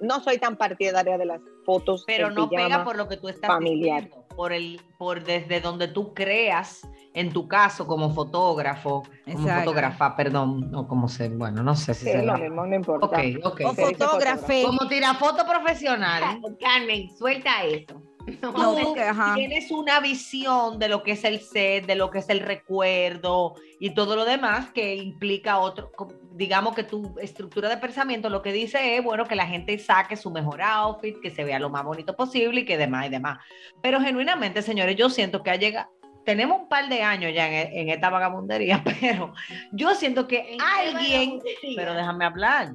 no 0.01 0.19
soy 0.19 0.37
tan 0.37 0.57
partidaria 0.57 1.17
de 1.17 1.25
las 1.25 1.41
fotos. 1.65 2.03
Pero 2.05 2.29
no 2.31 2.49
pega 2.49 2.83
por 2.83 2.97
lo 2.97 3.07
que 3.07 3.17
tú 3.17 3.29
estás 3.29 3.47
familiar. 3.47 4.03
diciendo, 4.03 4.25
por 4.35 4.53
el, 4.53 4.81
por 4.97 5.23
desde 5.23 5.61
donde 5.61 5.87
tú 5.87 6.13
creas, 6.13 6.87
en 7.13 7.31
tu 7.31 7.47
caso, 7.47 7.85
como 7.87 8.13
fotógrafo, 8.13 9.03
como 9.25 9.39
Exacto. 9.39 9.65
fotógrafa, 9.65 10.15
perdón, 10.15 10.71
no 10.71 10.87
como 10.87 11.07
se, 11.07 11.29
bueno, 11.29 11.61
no 11.63 11.75
sé 11.75 11.93
si 11.93 12.05
Sí, 12.05 12.11
se 12.11 12.19
es 12.19 12.25
lo 12.25 12.37
mismo, 12.37 12.65
no 12.65 12.75
importa. 12.75 13.05
Ok, 13.05 13.17
ok. 13.43 13.61
O 13.65 13.73
fotógrafe. 13.73 14.63
Como 14.65 14.87
tirafoto 14.87 15.45
profesional. 15.45 16.41
Carmen, 16.59 17.09
suelta 17.17 17.63
eso. 17.65 18.01
Tú 18.41 18.51
No, 18.53 18.75
porque, 18.75 19.01
ajá. 19.01 19.35
tienes 19.35 19.71
una 19.71 19.99
visión 19.99 20.79
de 20.79 20.89
lo 20.89 21.03
que 21.03 21.11
es 21.11 21.23
el 21.23 21.39
set, 21.39 21.85
de 21.85 21.95
lo 21.95 22.11
que 22.11 22.19
es 22.19 22.29
el 22.29 22.39
recuerdo 22.39 23.55
y 23.79 23.93
todo 23.93 24.15
lo 24.15 24.25
demás 24.25 24.71
que 24.71 24.95
implica 24.95 25.59
otro, 25.59 25.91
digamos 26.33 26.75
que 26.75 26.83
tu 26.83 27.17
estructura 27.19 27.69
de 27.69 27.77
pensamiento 27.77 28.29
lo 28.29 28.41
que 28.41 28.51
dice 28.51 28.97
es, 28.97 29.03
bueno, 29.03 29.25
que 29.25 29.35
la 29.35 29.47
gente 29.47 29.77
saque 29.79 30.15
su 30.15 30.31
mejor 30.31 30.61
outfit, 30.61 31.19
que 31.19 31.31
se 31.31 31.43
vea 31.43 31.59
lo 31.59 31.69
más 31.69 31.83
bonito 31.83 32.15
posible 32.15 32.61
y 32.61 32.65
que 32.65 32.77
demás 32.77 33.07
y 33.07 33.09
demás. 33.09 33.39
Pero 33.81 33.99
genuinamente, 33.99 34.61
señores, 34.61 34.95
yo 34.95 35.09
siento 35.09 35.43
que 35.43 35.51
ha 35.51 35.55
llegado, 35.55 35.89
tenemos 36.25 36.61
un 36.61 36.69
par 36.69 36.87
de 36.89 37.01
años 37.01 37.33
ya 37.33 37.47
en, 37.47 37.75
en 37.75 37.89
esta 37.89 38.09
vagabundería, 38.09 38.83
pero 39.01 39.33
yo 39.71 39.95
siento 39.95 40.27
que 40.27 40.57
alguien, 40.59 41.39
pero 41.75 41.93
déjame 41.93 42.25
hablar, 42.25 42.73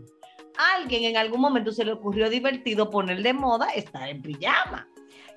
alguien 0.57 1.05
en 1.05 1.17
algún 1.17 1.41
momento 1.41 1.73
se 1.73 1.85
le 1.85 1.93
ocurrió 1.93 2.29
divertido 2.31 2.91
poner 2.91 3.23
de 3.23 3.33
moda 3.33 3.69
estar 3.71 4.09
en 4.09 4.23
pijama. 4.23 4.89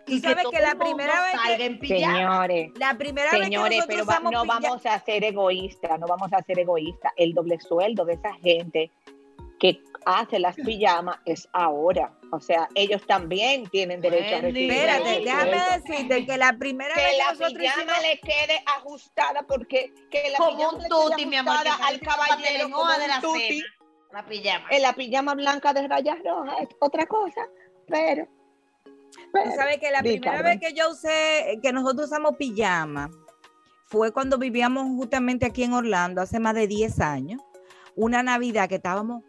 Y 0.08 0.22
que 0.22 0.28
sabes 0.30 0.44
todo 0.44 0.52
que 0.52 0.62
la 0.62 0.76
primera 0.76 1.22
vez 1.22 1.32
que- 1.32 1.38
salga 1.50 1.66
en 1.66 1.80
pijama. 1.80 2.14
Señores, 2.18 2.72
La 2.80 2.98
primera 2.98 3.32
vez 3.32 3.40
que 3.40 3.46
señores, 3.46 3.84
pero 3.88 4.06
va- 4.06 4.20
no 4.20 4.30
pilla- 4.30 4.44
vamos 4.60 4.86
a 4.86 5.00
ser 5.00 5.24
egoístas, 5.24 6.00
no 6.00 6.08
vamos 6.08 6.34
a 6.34 6.42
ser 6.44 6.60
egoístas. 6.60 7.12
El 7.16 7.34
doble 7.34 7.60
sueldo 7.60 8.06
de 8.06 8.14
esa 8.14 8.34
gente 8.36 8.92
que 9.60 9.82
hace 10.06 10.40
las 10.40 10.56
pijamas 10.80 11.18
es 11.26 11.48
ahora. 11.54 12.14
O 12.32 12.40
sea, 12.40 12.70
ellos 12.76 13.06
también 13.08 13.68
tienen 13.70 14.02
derecho 14.02 14.36
a 14.38 14.42
recibir. 14.42 14.72
Espérate, 14.72 15.18
el 15.18 15.24
déjame 15.26 15.60
sueldo. 15.60 15.88
decirte 15.88 16.26
que 16.26 16.38
la 16.38 16.54
primera 16.54 16.96
vez 16.96 17.04
que 17.06 17.12
que 17.12 17.18
la 17.18 17.24
nosotros 17.32 17.54
pijama 17.54 17.82
hicimos- 17.84 18.02
le 18.04 18.20
quede 18.20 18.64
ajustada 18.78 19.42
porque 19.48 19.94
que 20.12 20.30
la 20.30 20.38
Como 20.38 20.58
pijama 20.58 20.78
un 20.78 20.88
tuti, 20.90 21.26
mi 21.26 21.36
amor, 21.36 21.56
que 21.64 21.70
al 21.70 22.00
caballero 22.00 22.70
como 22.72 22.88
de 22.88 23.02
un 23.04 23.08
la 23.10 23.22
tuti. 23.22 23.40
cena. 23.60 23.66
La 24.12 24.26
pijama. 24.26 24.66
En 24.72 24.82
la 24.82 24.94
pijama 24.94 25.36
blanca 25.36 25.74
de 25.74 25.88
rayas 25.88 26.18
rojas 26.24 26.56
es 26.62 26.70
otra 26.80 27.06
cosa, 27.06 27.48
pero, 27.88 28.28
Tú 29.12 29.20
pero 29.34 29.52
sabes 29.56 29.78
que 29.80 29.92
la 29.92 30.02
Di, 30.02 30.20
primera 30.20 30.42
vez 30.42 30.60
que 30.60 30.74
yo 30.74 30.90
usé, 30.92 31.60
que 31.62 31.72
nosotros 31.74 32.08
usamos 32.08 32.36
pijama, 32.38 33.10
fue 33.86 34.12
cuando 34.12 34.38
vivíamos 34.38 34.86
justamente 34.96 35.46
aquí 35.46 35.64
en 35.64 35.74
Orlando, 35.74 36.22
hace 36.22 36.40
más 36.40 36.54
de 36.56 36.68
10 36.68 37.00
años. 37.00 37.42
Una 37.96 38.24
Navidad 38.24 38.70
que 38.70 38.76
estábamos 38.76 39.24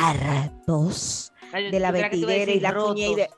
hartos 0.00 1.32
Ay, 1.52 1.64
yo- 1.66 1.70
de 1.72 1.80
la 1.80 1.88
yo 1.88 1.92
creía 1.94 2.10
que 2.10 2.16
tú 2.16 2.22
ibas 2.22 2.32
a 2.34 2.38
vetidera 2.38 2.52
y 2.52 2.60
la 2.60 2.74
cuña 2.74 3.06
y 3.06 3.14
de... 3.14 3.30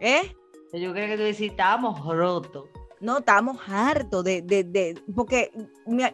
¿Eh? 0.00 0.36
Yo 0.74 0.92
creo 0.92 1.06
que 1.08 1.16
tú 1.16 1.22
decís, 1.22 1.50
estábamos 1.50 2.04
rotos. 2.04 2.66
No, 3.00 3.18
estábamos 3.18 3.58
hartos 3.68 4.24
de, 4.24 4.42
de, 4.42 4.64
de- 4.64 5.02
porque 5.14 5.52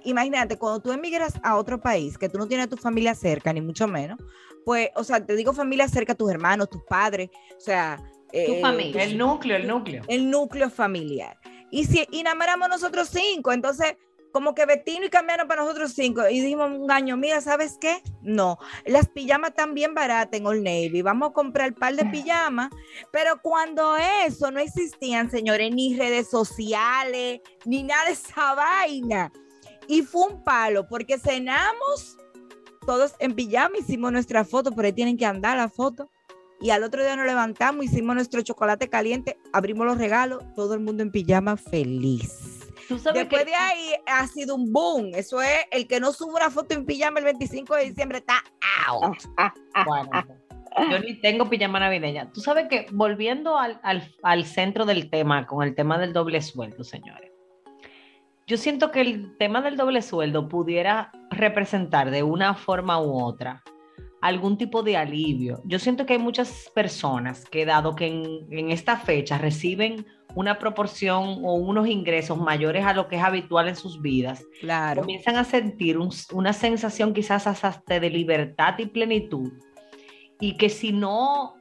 imagínate, 0.04 0.58
cuando 0.58 0.80
tú 0.80 0.92
emigras 0.92 1.34
a 1.42 1.56
otro 1.56 1.80
país, 1.80 2.16
que 2.18 2.28
tú 2.28 2.38
no 2.38 2.46
tienes 2.46 2.66
a 2.66 2.70
tu 2.70 2.76
familia 2.76 3.14
cerca, 3.14 3.52
ni 3.52 3.60
mucho 3.62 3.88
menos, 3.88 4.18
pues, 4.64 4.90
o 4.94 5.02
sea, 5.02 5.24
te 5.24 5.34
digo 5.34 5.52
familia 5.54 5.88
cerca, 5.88 6.14
tus 6.14 6.30
hermanos, 6.30 6.68
tus 6.70 6.82
padres, 6.84 7.30
o 7.56 7.60
sea... 7.60 7.98
eh, 8.34 8.60
familia. 8.60 9.02
El 9.02 9.18
núcleo, 9.18 9.56
el 9.56 9.66
núcleo. 9.66 10.02
el 10.08 10.30
núcleo 10.30 10.70
familiar. 10.70 11.38
Y 11.70 11.84
si 11.84 12.06
y 12.10 12.22
nada 12.22 12.36
más 12.36 12.48
éramos 12.48 12.68
nosotros 12.68 13.08
cinco, 13.08 13.52
entonces 13.52 13.96
como 14.34 14.52
que 14.52 14.66
Betino 14.66 15.06
y 15.06 15.10
cambiaron 15.10 15.46
para 15.46 15.62
nosotros 15.62 15.92
cinco 15.94 16.28
y 16.28 16.40
dijimos 16.40 16.68
un 16.68 16.90
año, 16.90 17.16
mira, 17.16 17.40
¿sabes 17.40 17.78
qué? 17.80 18.02
No, 18.20 18.58
las 18.84 19.08
pijamas 19.08 19.50
están 19.50 19.74
bien 19.74 19.94
baratas 19.94 20.40
en 20.40 20.46
Old 20.46 20.64
Navy, 20.64 21.02
vamos 21.02 21.30
a 21.30 21.32
comprar 21.32 21.68
el 21.68 21.74
par 21.74 21.94
de 21.94 22.04
pijamas, 22.10 22.70
pero 23.12 23.40
cuando 23.40 23.96
eso 24.26 24.50
no 24.50 24.58
existían, 24.58 25.30
señores, 25.30 25.72
ni 25.72 25.96
redes 25.96 26.28
sociales, 26.28 27.42
ni 27.64 27.84
nada 27.84 28.06
de 28.06 28.10
esa 28.10 28.56
vaina. 28.56 29.32
Y 29.86 30.02
fue 30.02 30.26
un 30.26 30.42
palo, 30.42 30.88
porque 30.88 31.16
cenamos 31.16 32.16
todos 32.84 33.14
en 33.20 33.36
pijama, 33.36 33.78
hicimos 33.78 34.10
nuestra 34.10 34.44
foto, 34.44 34.72
por 34.72 34.84
ahí 34.84 34.92
tienen 34.92 35.16
que 35.16 35.26
andar 35.26 35.56
la 35.56 35.68
foto. 35.68 36.10
Y 36.64 36.70
al 36.70 36.82
otro 36.82 37.02
día 37.02 37.14
nos 37.14 37.26
levantamos, 37.26 37.84
hicimos 37.84 38.14
nuestro 38.14 38.40
chocolate 38.40 38.88
caliente, 38.88 39.36
abrimos 39.52 39.84
los 39.86 39.98
regalos, 39.98 40.42
todo 40.56 40.72
el 40.72 40.80
mundo 40.80 41.02
en 41.02 41.10
pijama 41.10 41.58
feliz. 41.58 42.70
Tú 42.88 42.98
sabes 42.98 43.20
Después 43.20 43.44
que 43.44 43.50
de 43.50 43.54
ahí 43.54 43.90
ha 44.06 44.26
sido 44.26 44.54
un 44.54 44.72
boom. 44.72 45.10
Eso 45.14 45.42
es, 45.42 45.58
el 45.70 45.86
que 45.86 46.00
no 46.00 46.10
sube 46.14 46.32
una 46.32 46.48
foto 46.48 46.72
en 46.72 46.86
pijama 46.86 47.18
el 47.18 47.26
25 47.26 47.76
de 47.76 47.84
diciembre 47.90 48.16
está 48.16 48.42
out. 48.88 49.14
Bueno, 49.84 50.10
yo 50.90 50.98
ni 51.00 51.20
tengo 51.20 51.50
pijama 51.50 51.80
navideña. 51.80 52.32
Tú 52.32 52.40
sabes 52.40 52.66
que 52.70 52.86
volviendo 52.92 53.58
al, 53.58 53.78
al- 53.82 54.14
al 54.22 54.46
centro 54.46 54.86
del 54.86 55.10
tema, 55.10 55.46
con 55.46 55.62
el 55.68 55.74
tema 55.74 55.98
del 55.98 56.14
doble 56.14 56.40
sueldo, 56.40 56.82
señores, 56.82 57.30
yo 58.46 58.56
siento 58.56 58.90
que 58.90 59.02
el 59.02 59.36
tema 59.36 59.60
del 59.60 59.76
doble 59.76 60.00
sueldo 60.00 60.48
pudiera 60.48 61.12
representar 61.30 62.10
de 62.10 62.22
una 62.22 62.54
forma 62.54 62.98
u 63.02 63.22
otra 63.22 63.62
algún 64.24 64.56
tipo 64.56 64.82
de 64.82 64.96
alivio. 64.96 65.60
Yo 65.64 65.78
siento 65.78 66.06
que 66.06 66.14
hay 66.14 66.18
muchas 66.18 66.70
personas 66.74 67.44
que 67.44 67.66
dado 67.66 67.94
que 67.94 68.06
en, 68.06 68.24
en 68.50 68.70
esta 68.70 68.96
fecha 68.96 69.36
reciben 69.36 70.06
una 70.34 70.58
proporción 70.58 71.40
o 71.44 71.52
unos 71.54 71.86
ingresos 71.86 72.38
mayores 72.38 72.86
a 72.86 72.94
lo 72.94 73.06
que 73.06 73.16
es 73.16 73.22
habitual 73.22 73.68
en 73.68 73.76
sus 73.76 74.00
vidas, 74.00 74.42
Claro. 74.60 75.02
comienzan 75.02 75.36
a 75.36 75.44
sentir 75.44 75.98
un- 75.98 76.10
una 76.32 76.54
sensación 76.54 77.12
quizás 77.12 77.46
hasta 77.46 78.00
de 78.00 78.08
libertad 78.08 78.74
y 78.78 78.86
plenitud 78.86 79.52
y 80.40 80.56
que 80.56 80.70
si 80.70 80.90
no 80.92 81.54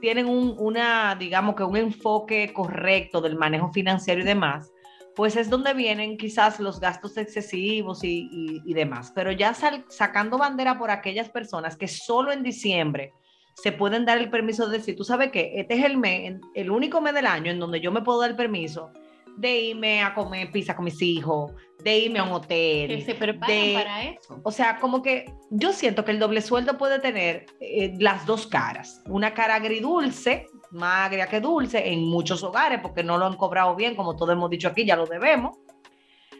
tienen 0.00 0.26
un, 0.26 0.54
una, 0.58 1.16
digamos 1.18 1.56
que 1.56 1.64
un 1.64 1.76
enfoque 1.76 2.52
correcto 2.52 3.20
del 3.20 3.36
manejo 3.36 3.72
financiero 3.72 4.20
y 4.20 4.24
demás, 4.24 4.70
pues 5.16 5.36
es 5.36 5.48
donde 5.50 5.74
vienen 5.74 6.16
quizás 6.16 6.58
los 6.60 6.80
gastos 6.80 7.16
excesivos 7.16 8.02
y, 8.04 8.28
y- 8.32 8.62
y 8.64 8.74
demás. 8.74 9.12
Pero 9.14 9.30
ya 9.32 9.54
sal- 9.54 9.84
sacando 9.88 10.38
bandera 10.38 10.78
por 10.78 10.90
aquellas 10.90 11.28
personas 11.28 11.76
que 11.76 11.88
solo 11.88 12.32
en 12.32 12.42
diciembre 12.42 13.12
se 13.56 13.70
pueden 13.70 14.04
dar 14.04 14.18
el 14.18 14.30
permiso 14.30 14.68
de 14.68 14.78
decir, 14.78 14.96
tú 14.96 15.04
sabes 15.04 15.30
que 15.30 15.52
este 15.60 15.74
es 15.74 15.84
el 15.84 15.96
mes, 15.96 16.40
el 16.54 16.70
único 16.70 17.00
mes 17.00 17.14
del 17.14 17.26
año 17.26 17.52
en 17.52 17.60
donde 17.60 17.80
yo 17.80 17.92
me 17.92 18.02
puedo 18.02 18.20
dar 18.20 18.30
el 18.30 18.36
permiso 18.36 18.90
de 19.36 19.60
irme 19.60 20.00
a 20.02 20.14
comer 20.14 20.50
pizza 20.52 20.76
con 20.76 20.84
mis 20.84 21.00
hijos, 21.02 21.52
de 21.82 21.98
irme 21.98 22.20
a 22.20 22.24
un 22.24 22.30
hotel. 22.32 22.88
Que 22.88 23.02
se 23.04 23.14
preparan 23.14 23.56
de- 23.56 23.72
para 23.74 24.04
eso. 24.04 24.40
O 24.44 24.50
sea, 24.52 24.78
como 24.78 25.02
que 25.02 25.24
yo 25.50 25.72
siento 25.72 26.04
que 26.04 26.12
el 26.12 26.18
doble 26.20 26.40
sueldo 26.40 26.78
puede 26.78 26.98
tener 27.00 27.46
eh, 27.60 27.94
las 27.98 28.26
dos 28.26 28.46
caras. 28.46 29.02
Una 29.06 29.34
cara 29.34 29.56
agridulce, 29.56 30.46
más 30.74 31.06
agria 31.06 31.26
que 31.26 31.40
dulce, 31.40 31.92
en 31.92 32.04
muchos 32.04 32.42
hogares, 32.42 32.80
porque 32.82 33.02
no 33.02 33.16
lo 33.16 33.26
han 33.26 33.36
cobrado 33.36 33.74
bien, 33.74 33.94
como 33.94 34.16
todos 34.16 34.32
hemos 34.32 34.50
dicho 34.50 34.68
aquí, 34.68 34.84
ya 34.84 34.96
lo 34.96 35.06
debemos. 35.06 35.56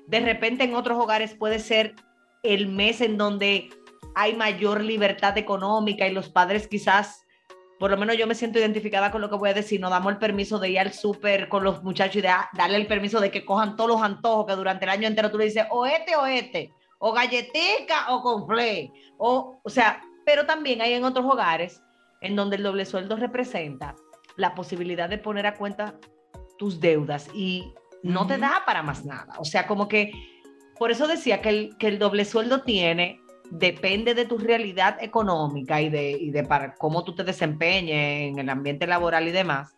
De 0.06 0.20
repente 0.20 0.64
en 0.64 0.74
otros 0.74 0.98
hogares 0.98 1.34
puede 1.34 1.58
ser 1.58 1.94
el 2.42 2.68
mes 2.68 3.00
en 3.00 3.16
donde 3.16 3.70
hay 4.14 4.34
mayor 4.34 4.82
libertad 4.82 5.36
económica 5.38 6.06
y 6.06 6.12
los 6.12 6.28
padres 6.28 6.68
quizás, 6.68 7.24
por 7.78 7.90
lo 7.90 7.96
menos 7.96 8.16
yo 8.16 8.26
me 8.26 8.34
siento 8.34 8.58
identificada 8.58 9.10
con 9.10 9.20
lo 9.20 9.30
que 9.30 9.36
voy 9.36 9.50
a 9.50 9.54
decir, 9.54 9.80
nos 9.80 9.90
damos 9.90 10.12
el 10.12 10.18
permiso 10.18 10.58
de 10.58 10.70
ir 10.70 10.78
al 10.78 10.92
súper 10.92 11.48
con 11.48 11.64
los 11.64 11.82
muchachos 11.82 12.16
y 12.16 12.20
de 12.20 12.32
darle 12.52 12.76
el 12.76 12.86
permiso 12.86 13.20
de 13.20 13.30
que 13.30 13.44
cojan 13.44 13.76
todos 13.76 13.90
los 13.90 14.02
antojos 14.02 14.46
que 14.46 14.56
durante 14.56 14.84
el 14.84 14.90
año 14.90 15.08
entero 15.08 15.30
tú 15.30 15.38
le 15.38 15.46
dices, 15.46 15.66
o 15.70 15.86
este 15.86 16.16
o 16.16 16.26
este, 16.26 16.70
o 16.98 17.12
galletica 17.12 18.06
o 18.10 18.22
conflé, 18.22 18.92
o, 19.18 19.60
o 19.62 19.70
sea, 19.70 20.02
pero 20.26 20.46
también 20.46 20.80
hay 20.80 20.94
en 20.94 21.04
otros 21.04 21.24
hogares 21.24 21.82
en 22.20 22.36
donde 22.36 22.56
el 22.56 22.62
doble 22.62 22.84
sueldo 22.84 23.16
representa 23.16 23.94
la 24.36 24.54
posibilidad 24.54 25.08
de 25.08 25.18
poner 25.18 25.46
a 25.46 25.54
cuenta 25.54 25.98
tus 26.58 26.80
deudas 26.80 27.28
y 27.34 27.72
no 28.02 28.26
te 28.26 28.38
da 28.38 28.62
para 28.66 28.82
más 28.82 29.04
nada. 29.04 29.34
O 29.38 29.44
sea, 29.44 29.66
como 29.66 29.88
que, 29.88 30.12
por 30.78 30.90
eso 30.90 31.06
decía 31.06 31.40
que 31.40 31.48
el, 31.48 31.76
que 31.78 31.88
el 31.88 31.98
doble 31.98 32.24
sueldo 32.24 32.62
tiene, 32.62 33.20
depende 33.50 34.14
de 34.14 34.26
tu 34.26 34.38
realidad 34.38 34.96
económica 35.00 35.80
y 35.80 35.88
de, 35.88 36.12
y 36.12 36.30
de 36.30 36.44
para 36.44 36.74
cómo 36.74 37.04
tú 37.04 37.14
te 37.14 37.24
desempeñes 37.24 38.30
en 38.32 38.38
el 38.38 38.48
ambiente 38.48 38.86
laboral 38.86 39.28
y 39.28 39.32
demás, 39.32 39.74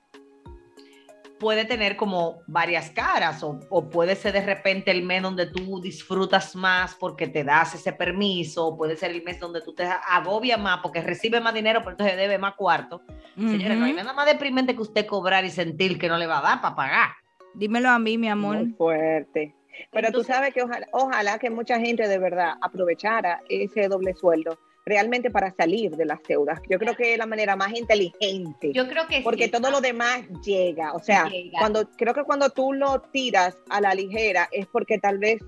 puede 1.39 1.65
tener 1.65 1.97
como 1.97 2.43
varias 2.47 2.91
caras 2.91 3.43
o, 3.43 3.61
o 3.69 3.89
puede 3.91 4.17
ser 4.17 4.33
de 4.33 4.41
repente 4.41 4.91
el 4.91 5.03
mes 5.03 5.23
donde 5.23 5.47
tú 5.47 5.81
disfrutas 5.81 6.57
más 6.57 6.95
porque 6.95 7.27
te 7.29 7.45
das 7.45 7.75
ese 7.75 7.93
permiso, 7.93 8.69
o 8.69 8.77
puede 8.77 8.97
ser 8.97 9.11
el 9.11 9.23
mes 9.23 9.39
donde 9.39 9.61
tú 9.61 9.75
te 9.75 9.85
agobias 9.85 10.59
más 10.61 10.81
porque 10.83 11.01
recibes 11.01 11.43
más 11.43 11.55
dinero, 11.55 11.81
pero 11.81 11.93
entonces 11.93 12.17
debe 12.17 12.39
más 12.39 12.55
cuarto. 12.55 13.03
Señores, 13.37 13.77
no 13.77 13.85
hay 13.85 13.93
nada 13.93 14.13
más 14.13 14.27
deprimente 14.27 14.75
que 14.75 14.83
usted 14.83 15.07
cobrar 15.07 15.45
y 15.45 15.51
sentir 15.51 15.99
que 15.99 16.09
no 16.09 16.17
le 16.17 16.27
va 16.27 16.39
a 16.39 16.43
dar 16.43 16.61
para 16.61 16.75
pagar. 16.75 17.11
Dímelo 17.55 17.91
a 17.91 17.99
mí, 17.99 18.17
mi 18.19 18.29
amor. 18.29 18.57
Muy 18.57 18.73
fuerte. 18.73 19.55
Pero 19.93 20.07
Entonces- 20.09 20.27
tú 20.29 20.33
sabes 20.33 20.55
que 20.55 20.63
ojalá, 20.63 20.87
ojalá 20.93 21.39
que 21.39 21.51
mucha 21.51 21.79
gente 21.79 22.09
de 22.09 22.19
verdad 22.19 22.55
aprovechara 22.63 23.41
ese 23.49 23.89
doble 23.89 24.15
sueldo 24.15 24.59
realmente 24.87 25.31
para 25.33 25.53
salir 25.53 25.91
de 25.97 26.07
las 26.07 26.23
deudas. 26.23 26.61
Yo 26.71 26.79
creo 26.79 26.95
que 26.95 27.13
es 27.13 27.19
la 27.19 27.27
manera 27.27 27.57
más 27.57 27.75
inteligente. 27.75 28.73
Yo 28.73 28.89
creo 28.89 29.07
que 29.09 29.21
porque 29.21 29.47
sí. 29.47 29.51
todo 29.51 29.71
lo 29.71 29.81
demás 29.81 30.23
llega. 30.45 30.95
O 30.95 31.01
sea, 31.01 31.29
Llega. 31.29 31.59
cuando 31.59 31.91
creo 31.91 32.15
que 32.15 32.23
cuando 32.23 32.51
tú 32.51 32.73
lo 32.73 33.01
tiras 33.13 33.57
a 33.69 33.81
la 33.81 33.95
ligera 33.95 34.49
es 34.53 34.67
porque 34.67 34.99
tal 34.99 35.19
vez 35.19 35.43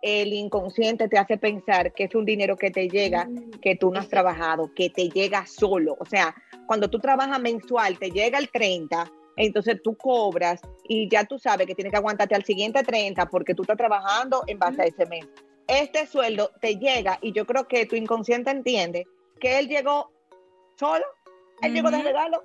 el 0.00 0.32
inconsciente 0.32 1.06
te 1.06 1.18
hace 1.18 1.36
pensar 1.36 1.92
que 1.92 2.04
es 2.04 2.14
un 2.14 2.24
dinero 2.24 2.56
que 2.56 2.70
te 2.70 2.88
llega, 2.88 3.28
que 3.60 3.76
tú 3.76 3.92
no 3.92 4.00
has 4.00 4.08
trabajado, 4.08 4.72
que 4.74 4.88
te 4.88 5.10
llega 5.10 5.46
solo. 5.46 5.96
O 6.00 6.06
sea, 6.06 6.34
cuando 6.66 6.88
tú 6.88 6.98
trabajas 6.98 7.40
mensual, 7.40 7.98
te 7.98 8.10
llega 8.10 8.38
el 8.38 8.50
30, 8.50 9.12
entonces 9.36 9.80
tú 9.84 9.96
cobras 9.96 10.60
y 10.88 11.08
ya 11.08 11.24
tú 11.24 11.38
sabes 11.38 11.66
que 11.66 11.74
tienes 11.74 11.92
que 11.92 11.98
aguantarte 11.98 12.34
al 12.34 12.44
siguiente 12.44 12.82
30 12.82 13.26
porque 13.26 13.54
tú 13.54 13.62
estás 13.62 13.76
trabajando 13.76 14.42
en 14.46 14.58
base 14.58 14.82
a 14.82 14.86
ese 14.86 15.06
mes. 15.06 15.26
Este 15.66 16.06
sueldo 16.06 16.50
te 16.60 16.76
llega 16.76 17.18
y 17.22 17.32
yo 17.32 17.46
creo 17.46 17.66
que 17.68 17.86
tu 17.86 17.96
inconsciente 17.96 18.50
entiende 18.50 19.06
que 19.40 19.58
él 19.58 19.68
llegó 19.68 20.10
solo, 20.76 21.04
él 21.62 21.72
llegó 21.74 21.90
de 21.90 22.02
regalo 22.02 22.42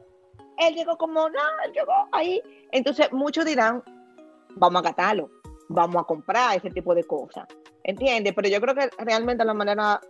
él 0.57 0.75
llegó 0.75 0.97
como, 0.97 1.29
no, 1.29 1.39
él 1.65 1.73
llegó 1.73 1.93
ahí. 2.11 2.41
Entonces, 2.71 3.11
muchos 3.11 3.45
dirán, 3.45 3.83
vamos 4.55 4.81
a 4.81 4.85
catarlo, 4.85 5.29
vamos 5.69 6.01
a 6.01 6.05
comprar 6.05 6.57
ese 6.57 6.69
tipo 6.71 6.95
de 6.95 7.03
cosas. 7.03 7.47
¿Entiendes? 7.83 8.33
Pero 8.35 8.49
yo 8.49 8.59
creo 8.59 8.75
que 8.75 8.89
realmente 9.03 9.45
la 9.45 9.53
manera 9.53 10.01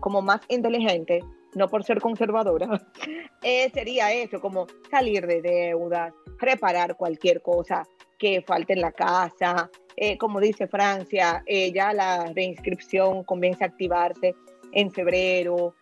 como 0.00 0.20
más 0.20 0.40
inteligente, 0.48 1.20
no 1.54 1.68
por 1.68 1.84
ser 1.84 2.00
conservadora, 2.00 2.68
eh, 3.42 3.70
sería 3.72 4.12
eso, 4.12 4.40
como 4.40 4.66
salir 4.90 5.26
de 5.26 5.40
deudas, 5.40 6.12
reparar 6.38 6.96
cualquier 6.96 7.40
cosa 7.40 7.86
que 8.22 8.40
falte 8.46 8.74
en 8.74 8.80
la 8.80 8.92
casa. 8.92 9.68
Eh, 9.96 10.16
como 10.16 10.38
dice 10.38 10.68
Francia, 10.68 11.42
eh, 11.44 11.72
ya 11.72 11.92
la 11.92 12.32
reinscripción 12.32 13.24
comienza 13.24 13.64
a 13.64 13.68
activarse 13.68 14.36
en 14.70 14.92
febrero, 14.92 15.74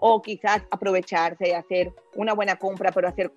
o 0.00 0.22
quizás 0.22 0.62
aprovecharse 0.70 1.48
y 1.48 1.52
hacer 1.52 1.92
una 2.16 2.34
buena 2.34 2.56
compra, 2.56 2.90
pero 2.90 3.08
hacer 3.08 3.32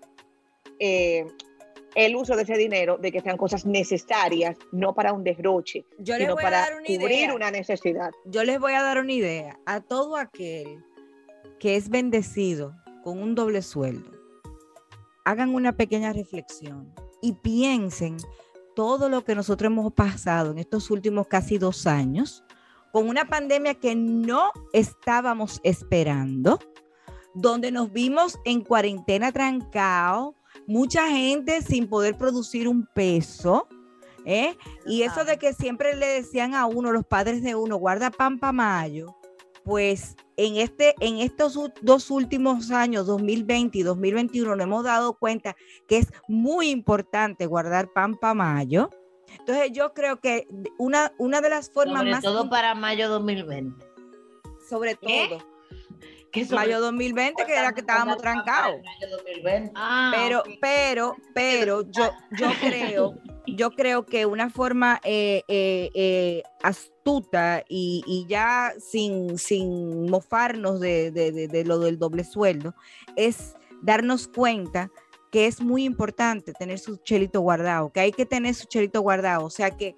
el 0.79 2.15
uso 2.15 2.35
de 2.35 2.43
ese 2.43 2.57
dinero 2.57 2.97
de 2.97 3.11
que 3.11 3.21
sean 3.21 3.37
cosas 3.37 3.65
necesarias, 3.65 4.57
no 4.71 4.93
para 4.93 5.13
un 5.13 5.23
derroche, 5.23 5.85
sino 6.03 6.35
para 6.35 6.67
cubrir 6.85 7.31
una 7.31 7.51
necesidad. 7.51 8.09
Yo 8.25 8.43
les 8.43 8.59
voy 8.59 8.73
a 8.73 8.81
dar 8.81 8.99
una 8.99 9.13
idea 9.13 9.59
a 9.65 9.81
todo 9.81 10.17
aquel 10.17 10.83
que 11.59 11.75
es 11.75 11.89
bendecido 11.89 12.75
con 13.03 13.21
un 13.21 13.35
doble 13.35 13.61
sueldo. 13.61 14.11
Hagan 15.25 15.53
una 15.53 15.75
pequeña 15.75 16.11
reflexión 16.11 16.93
y 17.21 17.33
piensen 17.33 18.17
todo 18.75 19.09
lo 19.09 19.23
que 19.23 19.35
nosotros 19.35 19.71
hemos 19.71 19.91
pasado 19.93 20.51
en 20.51 20.59
estos 20.59 20.91
últimos 20.91 21.27
casi 21.27 21.57
dos 21.57 21.87
años 21.87 22.43
con 22.91 23.09
una 23.09 23.25
pandemia 23.25 23.75
que 23.75 23.95
no 23.95 24.51
estábamos 24.73 25.59
esperando, 25.63 26.59
donde 27.33 27.71
nos 27.71 27.91
vimos 27.91 28.39
en 28.45 28.61
cuarentena 28.61 29.31
trancado, 29.31 30.35
mucha 30.67 31.07
gente 31.09 31.61
sin 31.61 31.87
poder 31.87 32.17
producir 32.17 32.67
un 32.67 32.85
peso. 32.85 33.67
¿eh? 34.25 34.57
Y 34.85 35.03
eso 35.03 35.25
de 35.25 35.37
que 35.37 35.53
siempre 35.53 35.95
le 35.95 36.07
decían 36.07 36.53
a 36.53 36.65
uno, 36.65 36.91
los 36.91 37.05
padres 37.05 37.43
de 37.43 37.55
uno, 37.55 37.77
guarda 37.77 38.09
pan 38.09 38.39
para 38.39 38.53
mayo, 38.53 39.16
pues 39.67 40.15
en, 40.37 40.55
este, 40.55 40.95
en 41.01 41.17
estos 41.17 41.59
dos 41.81 42.09
últimos 42.09 42.71
años, 42.71 43.05
2020 43.05 43.77
y 43.77 43.83
2021, 43.83 44.55
nos 44.55 44.63
hemos 44.63 44.85
dado 44.85 45.17
cuenta 45.17 45.57
que 45.89 45.97
es 45.97 46.07
muy 46.29 46.69
importante 46.69 47.45
guardar 47.47 47.91
pan 47.91 48.15
para 48.15 48.33
mayo. 48.33 48.89
Entonces 49.39 49.73
yo 49.73 49.93
creo 49.93 50.21
que 50.21 50.47
una, 50.77 51.11
una 51.17 51.41
de 51.41 51.49
las 51.49 51.69
formas 51.69 51.99
sobre 51.99 52.11
más... 52.11 52.23
todo 52.23 52.49
para 52.49 52.75
mayo 52.75 53.09
2020. 53.09 53.85
Sobre 54.69 54.95
todo 54.95 55.56
mayo 56.51 56.79
2020, 56.81 57.45
que 57.45 57.53
era 57.53 57.73
que 57.73 57.81
estábamos 57.81 58.17
trancados. 58.17 58.81
Ah, 59.75 60.11
pero, 60.15 60.43
pero, 60.61 61.15
pero 61.33 61.81
yo, 61.91 62.11
yo 62.31 62.49
creo, 62.59 63.15
yo 63.47 63.71
creo 63.71 64.05
que 64.05 64.25
una 64.25 64.49
forma 64.49 64.99
eh, 65.03 65.43
eh, 65.47 65.89
eh, 65.93 66.43
astuta 66.63 67.63
y, 67.67 68.25
ya 68.27 68.73
sin, 68.79 69.37
sin 69.37 70.09
mofarnos 70.09 70.79
de, 70.79 71.11
de, 71.11 71.65
lo 71.65 71.79
del 71.79 71.97
doble 71.97 72.23
sueldo 72.23 72.75
es 73.15 73.55
darnos 73.81 74.27
cuenta 74.27 74.89
que 75.31 75.45
es 75.45 75.61
muy 75.61 75.83
importante 75.83 76.53
tener 76.53 76.79
su 76.79 76.97
chelito 76.97 77.41
guardado, 77.41 77.91
que 77.91 77.99
hay 77.99 78.11
que 78.11 78.25
tener 78.25 78.55
su 78.55 78.65
chelito 78.65 79.01
guardado. 79.01 79.45
O 79.45 79.49
sea 79.49 79.71
que, 79.71 79.95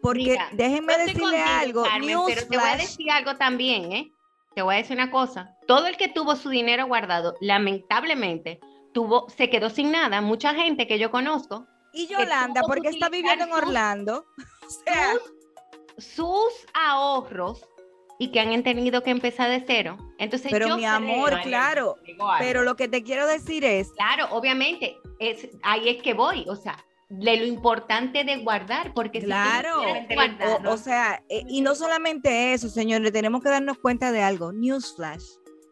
porque 0.00 0.38
déjenme 0.52 0.96
decirle 0.98 1.42
algo. 1.42 1.84
pero 2.26 2.46
te 2.46 2.58
voy 2.58 2.68
a 2.68 2.76
decir 2.76 3.10
algo 3.10 3.36
también, 3.36 3.92
¿eh? 3.92 4.12
Te 4.60 4.64
voy 4.64 4.74
a 4.74 4.78
decir 4.78 4.94
una 4.94 5.10
cosa, 5.10 5.56
todo 5.66 5.86
el 5.86 5.96
que 5.96 6.08
tuvo 6.08 6.36
su 6.36 6.50
dinero 6.50 6.86
guardado, 6.86 7.34
lamentablemente, 7.40 8.60
tuvo, 8.92 9.26
se 9.30 9.48
quedó 9.48 9.70
sin 9.70 9.90
nada. 9.90 10.20
Mucha 10.20 10.54
gente 10.54 10.86
que 10.86 10.98
yo 10.98 11.10
conozco. 11.10 11.66
Y 11.94 12.08
Yolanda, 12.08 12.60
porque 12.66 12.88
está 12.90 13.08
viviendo 13.08 13.44
en 13.44 13.52
Orlando. 13.54 14.26
sus, 15.96 16.66
ahorros 16.74 17.66
y 18.18 18.32
que 18.32 18.40
han 18.40 18.62
tenido 18.62 19.02
que 19.02 19.08
empezar 19.08 19.48
de 19.48 19.64
cero. 19.66 19.96
Entonces, 20.18 20.50
pero 20.50 20.76
mi 20.76 20.84
amor, 20.84 21.40
claro. 21.40 21.96
Pero 22.38 22.62
lo 22.62 22.76
que 22.76 22.86
te 22.86 23.02
quiero 23.02 23.26
decir 23.26 23.64
es. 23.64 23.90
Claro, 23.92 24.26
obviamente, 24.30 24.98
es, 25.20 25.48
ahí 25.62 25.88
es 25.88 26.02
que 26.02 26.12
voy. 26.12 26.44
O 26.50 26.54
sea, 26.56 26.84
de 27.10 27.36
lo 27.36 27.44
importante 27.44 28.22
de 28.24 28.36
guardar, 28.36 28.94
porque 28.94 29.18
claro, 29.18 29.82
o, 30.68 30.76
sea, 30.76 31.22
eh, 31.28 31.44
y 31.48 31.60
no 31.60 31.74
solamente 31.74 32.54
eso, 32.54 32.68
señores, 32.68 33.12
tenemos 33.12 33.42
que 33.42 33.48
darnos 33.48 33.78
cuenta 33.78 34.12
de 34.12 34.22
algo. 34.22 34.52
Newsflash, 34.52 35.24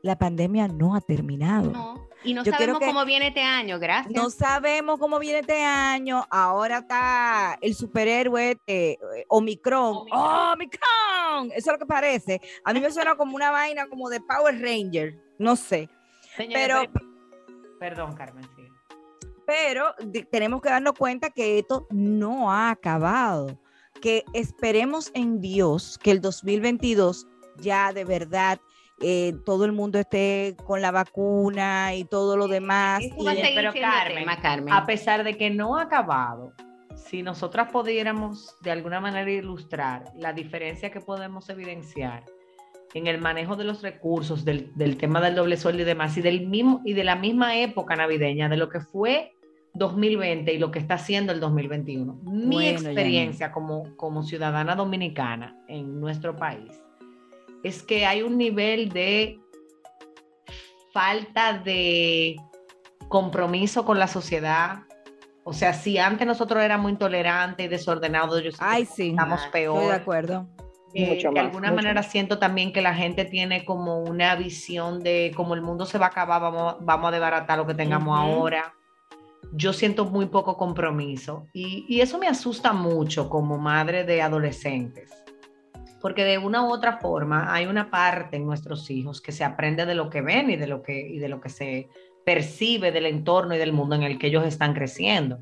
la 0.02 0.18
pandemia 0.18 0.66
no 0.66 0.96
ha 0.96 1.00
terminado. 1.00 1.70
No. 1.70 2.08
Y 2.24 2.34
no 2.34 2.44
sabemos 2.44 2.80
cómo 2.80 3.04
viene 3.04 3.28
este 3.28 3.42
año, 3.42 3.78
gracias. 3.78 4.12
No 4.12 4.28
sabemos 4.30 4.98
cómo 4.98 5.20
viene 5.20 5.38
este 5.38 5.62
año. 5.62 6.26
Ahora 6.28 6.78
está 6.78 7.56
el 7.60 7.76
superhéroe 7.76 8.58
eh, 8.66 8.98
Omicron. 9.28 10.08
¡Oh, 10.10 10.52
Omicron! 10.54 11.52
Eso 11.54 11.70
es 11.70 11.72
lo 11.72 11.78
que 11.78 11.86
parece. 11.86 12.40
A 12.64 12.72
mí 12.72 12.80
me 12.80 12.90
suena 12.90 13.14
como 13.14 13.36
una 13.36 13.52
vaina 13.52 13.88
como 13.88 14.10
de 14.10 14.20
Power 14.20 14.60
Ranger. 14.60 15.16
No 15.38 15.54
sé. 15.54 15.88
pero, 16.36 16.82
Perdón, 17.78 18.16
Carmen 18.16 18.48
pero 19.48 19.94
tenemos 20.30 20.60
que 20.60 20.68
darnos 20.68 20.92
cuenta 20.92 21.30
que 21.30 21.58
esto 21.58 21.86
no 21.88 22.52
ha 22.52 22.68
acabado, 22.68 23.58
que 23.98 24.22
esperemos 24.34 25.10
en 25.14 25.40
Dios 25.40 25.98
que 26.02 26.10
el 26.10 26.20
2022 26.20 27.26
ya 27.56 27.94
de 27.94 28.04
verdad 28.04 28.60
eh, 29.00 29.32
todo 29.46 29.64
el 29.64 29.72
mundo 29.72 29.98
esté 29.98 30.54
con 30.66 30.82
la 30.82 30.90
vacuna 30.90 31.94
y 31.94 32.04
todo 32.04 32.36
lo 32.36 32.46
demás. 32.46 33.02
pero 33.54 33.72
Carmen, 33.72 34.28
a 34.70 34.84
pesar 34.84 35.24
de 35.24 35.38
que 35.38 35.48
no 35.48 35.78
ha 35.78 35.82
acabado, 35.82 36.52
si 36.94 37.22
nosotras 37.22 37.72
pudiéramos 37.72 38.54
de 38.60 38.70
alguna 38.70 39.00
manera 39.00 39.30
ilustrar 39.30 40.12
la 40.14 40.34
diferencia 40.34 40.90
que 40.90 41.00
podemos 41.00 41.48
evidenciar 41.48 42.26
en 42.92 43.06
el 43.06 43.18
manejo 43.18 43.56
de 43.56 43.64
los 43.64 43.80
recursos, 43.80 44.44
del, 44.44 44.72
del 44.74 44.98
tema 44.98 45.22
del 45.22 45.36
doble 45.36 45.56
sueldo 45.56 45.80
y 45.80 45.86
demás, 45.86 46.18
y, 46.18 46.20
del 46.20 46.46
mismo, 46.46 46.82
y 46.84 46.92
de 46.92 47.04
la 47.04 47.16
misma 47.16 47.56
época 47.56 47.96
navideña, 47.96 48.50
de 48.50 48.58
lo 48.58 48.68
que 48.68 48.80
fue 48.80 49.37
2020 49.74 50.52
y 50.52 50.58
lo 50.58 50.70
que 50.70 50.78
está 50.78 50.94
haciendo 50.94 51.32
el 51.32 51.40
2021. 51.40 52.20
Mi 52.24 52.68
experiencia 52.68 53.52
como, 53.52 53.96
como 53.96 54.22
ciudadana 54.22 54.74
dominicana 54.74 55.56
en 55.68 56.00
nuestro 56.00 56.36
país 56.36 56.72
es 57.62 57.82
que 57.82 58.06
hay 58.06 58.22
un 58.22 58.38
nivel 58.38 58.88
de 58.90 59.40
falta 60.92 61.58
de 61.58 62.36
compromiso 63.08 63.84
con 63.84 63.98
la 63.98 64.08
sociedad. 64.08 64.80
O 65.44 65.52
sea, 65.52 65.72
si 65.72 65.98
antes 65.98 66.26
nosotros 66.26 66.62
éramos 66.62 66.90
intolerantes 66.90 67.66
y 67.66 67.68
desordenados, 67.68 68.42
yo 68.42 68.50
Ay, 68.58 68.84
sí, 68.84 69.10
estamos 69.10 69.40
peor. 69.52 69.76
Estoy 69.76 69.88
de 69.88 69.94
acuerdo. 69.94 70.48
Eh, 70.94 71.22
de 71.22 71.40
alguna 71.40 71.70
manera 71.70 72.02
siento 72.02 72.38
también 72.38 72.72
que 72.72 72.80
la 72.80 72.94
gente 72.94 73.26
tiene 73.26 73.66
como 73.66 74.00
una 74.00 74.34
visión 74.36 75.00
de 75.00 75.32
como 75.36 75.54
el 75.54 75.60
mundo 75.60 75.84
se 75.84 75.98
va 75.98 76.06
a 76.06 76.08
acabar, 76.08 76.40
vamos, 76.40 76.76
vamos 76.80 77.08
a 77.08 77.10
desbaratar 77.10 77.58
lo 77.58 77.66
que 77.66 77.74
tengamos 77.74 78.18
ahora 78.18 78.74
yo 79.52 79.72
siento 79.72 80.04
muy 80.04 80.26
poco 80.26 80.56
compromiso 80.56 81.46
y, 81.52 82.00
eso 82.00 82.18
me 82.18 82.28
asusta 82.28 82.72
mucho 82.72 83.28
como 83.28 83.58
madre 83.58 84.04
de 84.04 84.22
adolescentes, 84.22 85.10
porque 86.00 86.24
de 86.24 86.38
una 86.38 86.64
u 86.64 86.72
otra 86.72 86.98
forma 86.98 87.52
hay 87.52 87.66
una 87.66 87.90
parte 87.90 88.36
en 88.36 88.46
nuestros 88.46 88.90
hijos 88.90 89.20
que 89.20 89.32
se 89.32 89.44
aprende 89.44 89.86
de 89.86 89.94
lo 89.94 90.10
que 90.10 90.20
ven 90.20 90.50
y 90.50 90.56
de 90.56 90.66
lo 90.66 90.82
que, 90.82 91.00
y 91.00 91.18
de 91.18 91.28
lo 91.28 91.40
que 91.40 91.48
se 91.48 91.88
percibe 92.24 92.92
del 92.92 93.06
entorno 93.06 93.54
y 93.54 93.58
del 93.58 93.72
mundo 93.72 93.94
en 93.94 94.02
el 94.02 94.18
que 94.18 94.28
ellos 94.28 94.44
están 94.44 94.74
creciendo. 94.74 95.38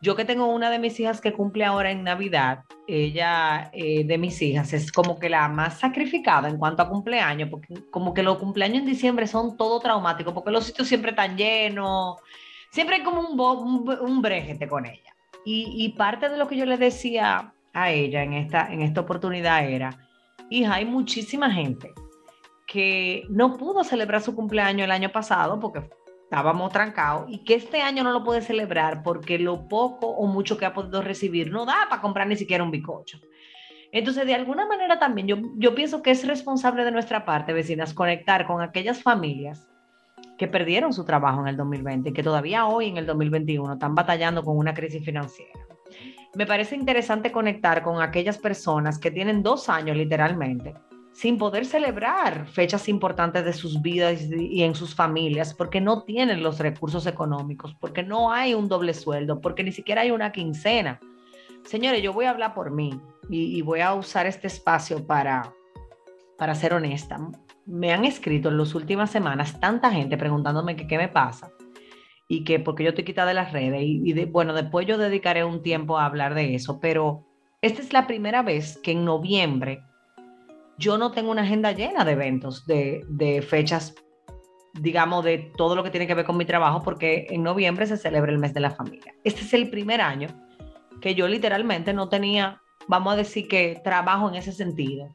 Yo 0.00 0.14
que 0.14 0.24
tengo 0.24 0.46
una 0.46 0.70
de 0.70 0.78
mis 0.78 0.98
hijas 1.00 1.20
que 1.20 1.32
cumple 1.32 1.64
ahora 1.64 1.90
en 1.90 2.04
Navidad, 2.04 2.60
ella 2.86 3.68
eh, 3.72 4.04
de 4.04 4.16
mis 4.16 4.40
hijas 4.40 4.72
es 4.72 4.92
como 4.92 5.18
que 5.18 5.28
la 5.28 5.48
más 5.48 5.80
sacrificada 5.80 6.48
en 6.48 6.56
cuanto 6.56 6.82
a 6.82 6.88
cumpleaños, 6.88 7.50
porque 7.50 7.74
como 7.90 8.14
que 8.14 8.22
los 8.22 8.38
cumpleaños 8.38 8.78
en 8.78 8.86
diciembre 8.86 9.26
son 9.26 9.56
todo 9.56 9.80
traumáticos, 9.80 10.32
porque 10.32 10.52
los 10.52 10.64
sitios 10.64 10.86
siempre 10.86 11.10
están 11.10 11.36
llenos, 11.36 12.16
siempre 12.70 12.96
hay 12.96 13.02
como 13.02 13.20
un, 13.20 13.88
un, 14.00 14.22
brejete 14.22 14.68
con 14.68 14.86
ella. 14.86 15.14
Y, 15.44 15.88
parte 15.96 16.28
de 16.28 16.36
lo 16.36 16.46
que 16.46 16.56
yo 16.56 16.66
le 16.66 16.76
decía 16.76 17.54
a 17.72 17.90
ella 17.90 18.22
en 18.22 18.34
esta, 18.34 18.70
en 18.70 18.82
esta 18.82 19.00
oportunidad 19.00 19.66
era, 19.66 19.96
hija, 20.50 20.74
hay 20.74 20.84
muchísima 20.84 21.50
gente 21.50 21.92
que 22.66 23.24
no 23.30 23.56
pudo 23.56 23.82
celebrar 23.82 24.20
su 24.20 24.34
cumpleaños 24.34 24.84
el 24.84 24.90
año 24.90 25.10
pasado 25.10 25.58
porque 25.58 25.88
estábamos 26.24 26.70
trancados 26.70 27.24
y 27.30 27.44
que 27.44 27.54
este 27.54 27.80
año 27.80 28.04
no 28.04 28.12
lo 28.12 28.24
puede 28.24 28.42
celebrar 28.42 29.02
porque 29.02 29.38
lo 29.38 29.68
poco 29.68 30.08
o 30.08 30.26
mucho 30.26 30.58
que 30.58 30.66
ha 30.66 30.74
podido 30.74 31.00
recibir 31.00 31.50
no 31.50 31.64
da 31.64 31.86
para 31.88 32.02
comprar 32.02 32.26
ni 32.26 32.36
siquiera 32.36 32.62
un 32.62 32.70
bicocho. 32.70 33.18
Entonces, 33.90 34.26
de 34.26 34.34
alguna 34.34 34.66
manera 34.66 34.98
también 34.98 35.26
yo, 35.26 35.36
yo 35.56 35.74
pienso 35.74 36.02
que 36.02 36.10
es 36.10 36.26
responsable 36.26 36.84
de 36.84 36.90
nuestra 36.90 37.24
parte, 37.24 37.54
vecinas, 37.54 37.94
conectar 37.94 38.46
con 38.46 38.60
aquellas 38.60 39.02
familias 39.02 39.66
que 40.38 40.48
perdieron 40.48 40.92
su 40.92 41.04
trabajo 41.04 41.40
en 41.40 41.48
el 41.48 41.56
2020 41.56 42.08
y 42.08 42.12
que 42.12 42.22
todavía 42.22 42.66
hoy 42.66 42.88
en 42.88 42.96
el 42.96 43.06
2021 43.06 43.74
están 43.74 43.94
batallando 43.94 44.42
con 44.42 44.56
una 44.56 44.72
crisis 44.72 45.04
financiera. 45.04 45.52
Me 46.34 46.46
parece 46.46 46.76
interesante 46.76 47.32
conectar 47.32 47.82
con 47.82 48.00
aquellas 48.00 48.38
personas 48.38 48.98
que 48.98 49.10
tienen 49.10 49.42
dos 49.42 49.68
años 49.68 49.96
literalmente 49.96 50.74
sin 51.18 51.36
poder 51.36 51.66
celebrar 51.66 52.46
fechas 52.46 52.88
importantes 52.88 53.44
de 53.44 53.52
sus 53.52 53.82
vidas 53.82 54.22
y 54.30 54.62
en 54.62 54.76
sus 54.76 54.94
familias, 54.94 55.52
porque 55.52 55.80
no 55.80 56.04
tienen 56.04 56.44
los 56.44 56.60
recursos 56.60 57.08
económicos, 57.08 57.74
porque 57.80 58.04
no 58.04 58.30
hay 58.30 58.54
un 58.54 58.68
doble 58.68 58.94
sueldo, 58.94 59.40
porque 59.40 59.64
ni 59.64 59.72
siquiera 59.72 60.02
hay 60.02 60.12
una 60.12 60.30
quincena. 60.30 61.00
Señores, 61.64 62.02
yo 62.02 62.12
voy 62.12 62.26
a 62.26 62.30
hablar 62.30 62.54
por 62.54 62.70
mí 62.70 63.00
y, 63.28 63.60
voy 63.62 63.80
a 63.80 63.94
usar 63.94 64.26
este 64.26 64.46
espacio 64.46 65.04
para, 65.08 65.52
para 66.36 66.54
ser 66.54 66.72
honesta. 66.72 67.18
Me 67.68 67.92
han 67.92 68.04
escrito 68.06 68.48
en 68.48 68.56
las 68.56 68.74
últimas 68.74 69.10
semanas 69.10 69.60
tanta 69.60 69.90
gente 69.90 70.16
preguntándome 70.16 70.74
qué 70.74 70.96
me 70.96 71.08
pasa 71.08 71.50
y 72.26 72.42
que 72.42 72.58
porque 72.58 72.82
yo 72.82 72.90
estoy 72.90 73.04
quitada 73.04 73.28
de 73.28 73.34
las 73.34 73.52
redes 73.52 73.82
y, 73.82 74.10
y 74.10 74.24
bueno, 74.24 74.54
después 74.54 74.86
yo 74.86 74.96
dedicaré 74.96 75.44
un 75.44 75.62
tiempo 75.62 75.98
a 75.98 76.06
hablar 76.06 76.34
de 76.34 76.54
eso, 76.54 76.80
pero 76.80 77.26
esta 77.60 77.82
es 77.82 77.92
la 77.92 78.06
primera 78.06 78.42
vez 78.42 78.78
que 78.82 78.92
en 78.92 79.04
noviembre 79.04 79.82
yo 80.78 80.96
no 80.96 81.10
tengo 81.10 81.30
una 81.30 81.42
agenda 81.42 81.72
llena 81.72 82.04
de 82.04 82.12
eventos, 82.12 82.66
de, 82.66 83.04
de 83.08 83.42
fechas, 83.42 83.94
digamos, 84.74 85.24
de 85.24 85.52
todo 85.56 85.76
lo 85.76 85.82
que 85.82 85.90
tiene 85.90 86.06
que 86.06 86.14
ver 86.14 86.24
con 86.24 86.36
mi 86.36 86.44
trabajo, 86.44 86.82
porque 86.82 87.26
en 87.30 87.42
noviembre 87.42 87.86
se 87.86 87.96
celebra 87.96 88.32
el 88.32 88.38
mes 88.38 88.54
de 88.54 88.60
la 88.60 88.70
familia. 88.70 89.14
Este 89.24 89.42
es 89.42 89.52
el 89.52 89.68
primer 89.70 90.00
año 90.00 90.28
que 91.00 91.14
yo 91.14 91.28
literalmente 91.28 91.92
no 91.92 92.08
tenía, 92.08 92.62
vamos 92.86 93.12
a 93.12 93.16
decir 93.16 93.48
que 93.48 93.80
trabajo 93.82 94.28
en 94.28 94.36
ese 94.36 94.52
sentido. 94.52 95.08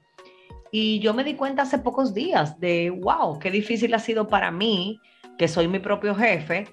Y 0.75 0.97
yo 1.01 1.13
me 1.13 1.23
di 1.23 1.35
cuenta 1.35 1.61
hace 1.61 1.77
pocos 1.77 2.15
días 2.15 2.59
de, 2.59 2.89
wow, 2.89 3.37
qué 3.37 3.51
difícil 3.51 3.93
ha 3.93 3.99
sido 3.99 4.27
para 4.27 4.49
mí, 4.49 4.99
que 5.37 5.47
soy 5.47 5.67
mi 5.67 5.77
propio 5.77 6.15
jefe, 6.15 6.67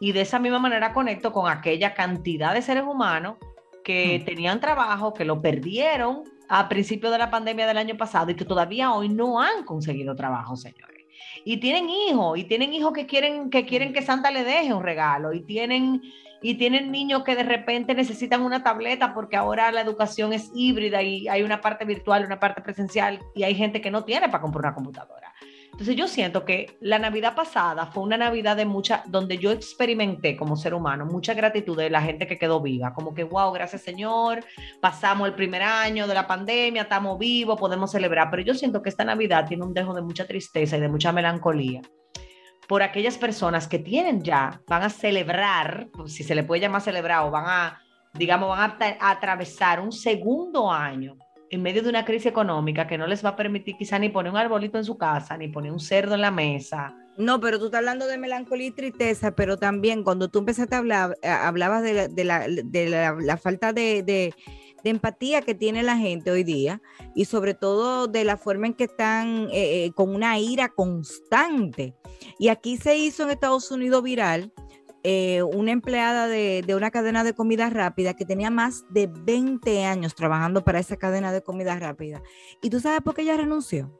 y 0.00 0.10
de 0.10 0.22
esa 0.22 0.40
misma 0.40 0.58
manera 0.58 0.92
conecto 0.92 1.30
con 1.30 1.48
aquella 1.48 1.94
cantidad 1.94 2.52
de 2.52 2.62
seres 2.62 2.82
humanos 2.82 3.36
que 3.84 4.18
Mm. 4.20 4.24
tenían 4.24 4.60
trabajo, 4.60 5.14
que 5.14 5.24
lo 5.24 5.40
perdieron 5.40 6.24
a 6.48 6.68
principio 6.68 7.12
de 7.12 7.18
la 7.18 7.30
pandemia 7.30 7.68
del 7.68 7.78
año 7.78 7.96
pasado 7.96 8.32
y 8.32 8.34
que 8.34 8.44
todavía 8.44 8.92
hoy 8.92 9.08
no 9.08 9.40
han 9.40 9.64
conseguido 9.64 10.16
trabajo, 10.16 10.56
señores. 10.56 11.04
Y 11.44 11.58
tienen 11.58 11.88
hijos, 11.88 12.36
y 12.36 12.44
tienen 12.44 12.74
hijos 12.74 12.92
que 12.92 13.06
quieren 13.06 13.50
que 13.50 13.64
quieren 13.66 13.92
que 13.92 14.02
Santa 14.02 14.32
le 14.32 14.42
deje 14.42 14.74
un 14.74 14.82
regalo, 14.82 15.32
y 15.32 15.42
tienen 15.42 16.02
y 16.44 16.56
tienen 16.56 16.92
niños 16.92 17.24
que 17.24 17.34
de 17.36 17.42
repente 17.42 17.94
necesitan 17.94 18.42
una 18.42 18.62
tableta 18.62 19.14
porque 19.14 19.34
ahora 19.34 19.72
la 19.72 19.80
educación 19.80 20.34
es 20.34 20.50
híbrida 20.54 21.00
y 21.00 21.26
hay 21.26 21.42
una 21.42 21.62
parte 21.62 21.86
virtual 21.86 22.26
una 22.26 22.38
parte 22.38 22.60
presencial 22.60 23.18
y 23.34 23.44
hay 23.44 23.54
gente 23.54 23.80
que 23.80 23.90
no 23.90 24.04
tiene 24.04 24.28
para 24.28 24.42
comprar 24.42 24.66
una 24.66 24.74
computadora. 24.74 25.32
Entonces 25.72 25.96
yo 25.96 26.06
siento 26.06 26.44
que 26.44 26.76
la 26.80 26.98
Navidad 26.98 27.34
pasada 27.34 27.86
fue 27.86 28.02
una 28.02 28.18
Navidad 28.18 28.56
de 28.56 28.66
mucha, 28.66 29.02
donde 29.06 29.38
yo 29.38 29.52
experimenté 29.52 30.36
como 30.36 30.54
ser 30.54 30.74
humano 30.74 31.06
mucha 31.06 31.32
gratitud 31.32 31.78
de 31.78 31.88
la 31.88 32.02
gente 32.02 32.26
que 32.26 32.38
quedó 32.38 32.60
viva, 32.60 32.92
como 32.92 33.14
que, 33.14 33.24
wow, 33.24 33.50
gracias 33.50 33.80
Señor, 33.80 34.44
pasamos 34.82 35.26
el 35.26 35.34
primer 35.34 35.62
año 35.62 36.06
de 36.06 36.14
la 36.14 36.26
pandemia, 36.26 36.82
estamos 36.82 37.18
vivos, 37.18 37.58
podemos 37.58 37.90
celebrar, 37.90 38.30
pero 38.30 38.42
yo 38.42 38.52
siento 38.54 38.82
que 38.82 38.90
esta 38.90 39.04
Navidad 39.04 39.46
tiene 39.48 39.64
un 39.64 39.72
dejo 39.72 39.94
de 39.94 40.02
mucha 40.02 40.26
tristeza 40.26 40.76
y 40.76 40.80
de 40.80 40.88
mucha 40.88 41.10
melancolía 41.10 41.80
por 42.68 42.82
aquellas 42.82 43.18
personas 43.18 43.68
que 43.68 43.78
tienen 43.78 44.22
ya, 44.22 44.60
van 44.66 44.82
a 44.82 44.90
celebrar, 44.90 45.88
si 46.06 46.24
se 46.24 46.34
le 46.34 46.44
puede 46.44 46.62
llamar 46.62 46.80
celebrar, 46.82 47.24
o 47.24 47.30
van 47.30 47.44
a, 47.46 47.82
digamos, 48.14 48.48
van 48.48 48.76
a, 48.80 49.10
atravesar 49.10 49.80
un 49.80 49.92
segundo 49.92 50.70
año 50.70 51.16
en 51.50 51.62
medio 51.62 51.82
de 51.82 51.88
una 51.88 52.04
crisis 52.04 52.26
económica 52.26 52.86
que 52.86 52.98
no 52.98 53.06
les 53.06 53.24
va 53.24 53.30
a 53.30 53.36
permitir 53.36 53.76
quizá 53.76 53.98
ni 53.98 54.08
poner 54.08 54.32
un 54.32 54.38
arbolito 54.38 54.78
en 54.78 54.84
su 54.84 54.96
casa, 54.98 55.36
ni 55.36 55.48
poner 55.48 55.72
un 55.72 55.80
cerdo 55.80 56.14
en 56.14 56.20
la 56.20 56.30
mesa. 56.30 56.94
No, 57.16 57.38
pero 57.40 57.60
tú 57.60 57.66
estás 57.66 57.78
hablando 57.78 58.06
de 58.08 58.18
melancolía 58.18 58.66
y 58.66 58.70
tristeza, 58.72 59.36
pero 59.36 59.56
también 59.56 60.02
cuando 60.02 60.28
tú 60.28 60.40
empezaste 60.40 60.74
a 60.74 60.78
hablar, 60.78 61.16
eh, 61.22 61.28
hablabas 61.28 61.82
de 61.82 62.24
la, 62.24 63.36
falta 63.36 63.72
de- 63.72 64.34
de 64.84 64.90
empatía 64.90 65.40
que 65.40 65.54
tiene 65.54 65.82
la 65.82 65.96
gente 65.96 66.30
hoy 66.30 66.44
día 66.44 66.82
y 67.14 67.24
sobre 67.24 67.54
todo 67.54 68.06
de 68.06 68.22
la 68.22 68.36
forma 68.36 68.66
en 68.66 68.74
que 68.74 68.84
están 68.84 69.48
eh, 69.50 69.86
eh, 69.86 69.92
con 69.94 70.14
una 70.14 70.38
ira 70.38 70.68
constante. 70.68 71.96
Y 72.38 72.48
aquí 72.48 72.76
se 72.76 72.96
hizo 72.96 73.24
en 73.24 73.30
Estados 73.30 73.70
Unidos 73.70 74.02
viral 74.02 74.52
eh, 75.02 75.42
una 75.42 75.72
empleada 75.72 76.28
de, 76.28 76.62
de 76.66 76.74
una 76.74 76.90
cadena 76.90 77.24
de 77.24 77.34
comida 77.34 77.70
rápida 77.70 78.14
que 78.14 78.26
tenía 78.26 78.50
más 78.50 78.84
de 78.90 79.06
20 79.06 79.84
años 79.84 80.14
trabajando 80.14 80.64
para 80.64 80.78
esa 80.78 80.96
cadena 80.96 81.32
de 81.32 81.42
comida 81.42 81.78
rápida. 81.78 82.22
¿Y 82.62 82.68
tú 82.68 82.78
sabes 82.78 83.00
por 83.00 83.14
qué 83.14 83.22
ella 83.22 83.38
renunció? 83.38 83.98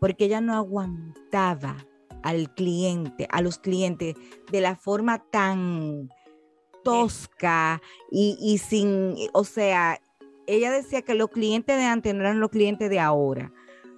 Porque 0.00 0.26
ella 0.26 0.40
no 0.40 0.54
aguantaba 0.54 1.76
al 2.22 2.54
cliente, 2.54 3.26
a 3.30 3.42
los 3.42 3.58
clientes, 3.58 4.14
de 4.50 4.60
la 4.60 4.76
forma 4.76 5.24
tan 5.30 6.08
tosca 6.84 7.80
y, 8.10 8.36
y 8.40 8.58
sin, 8.58 9.16
o 9.32 9.44
sea, 9.44 10.00
ella 10.46 10.70
decía 10.70 11.02
que 11.02 11.14
los 11.14 11.30
clientes 11.30 11.76
de 11.76 11.84
antes 11.84 12.14
no 12.14 12.20
eran 12.20 12.38
los 12.40 12.50
clientes 12.50 12.88
de 12.90 13.00
ahora. 13.00 13.50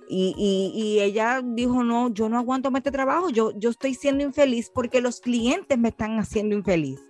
Y, 0.09 0.35
y- 0.39 0.81
y 0.81 1.01
ella 1.01 1.41
dijo, 1.45 1.83
no, 1.83 2.11
yo 2.15 2.29
no 2.29 2.39
aguanto 2.39 2.71
más 2.71 2.79
este 2.81 2.93
trabajo, 2.93 3.29
yo, 3.29 3.51
yo 3.59 3.71
estoy 3.71 3.95
siendo 3.95 4.23
infeliz 4.23 4.71
porque 4.73 5.01
los 5.01 5.21
clientes 5.21 5.77
me 5.77 5.89
están 5.89 6.19
haciendo 6.21 6.55
infeliz. 6.55 7.01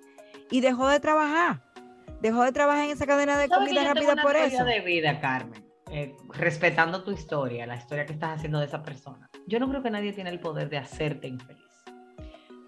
Y 0.50 0.62
dejó 0.62 0.88
de 0.88 0.98
trabajar, 1.00 1.62
dejó 2.22 2.42
de 2.44 2.52
trabajar 2.52 2.84
en 2.86 2.90
esa 2.92 3.06
cadena 3.06 3.36
de 3.36 3.48
¿Sabes 3.48 3.68
que 3.68 3.74
comida 3.74 3.82
yo 3.82 3.94
tengo 3.94 4.06
rápida 4.06 4.12
una 4.14 4.22
por 4.22 4.36
eso. 4.36 4.64
de 4.64 4.80
vida, 4.80 5.20
Carmen, 5.20 5.62
eh, 5.90 6.14
respetando 6.30 7.04
tu 7.04 7.10
historia, 7.10 7.66
la 7.66 7.76
historia 7.76 8.06
que 8.06 8.14
estás 8.14 8.38
haciendo 8.38 8.60
de 8.60 8.64
esa 8.66 8.82
persona. 8.82 9.28
Yo 9.46 9.60
no 9.60 9.68
creo 9.68 9.82
que 9.82 9.90
nadie 9.90 10.12
tiene 10.14 10.30
el 10.30 10.40
poder 10.40 10.70
de 10.70 10.78
hacerte 10.78 11.28
infeliz. 11.28 11.65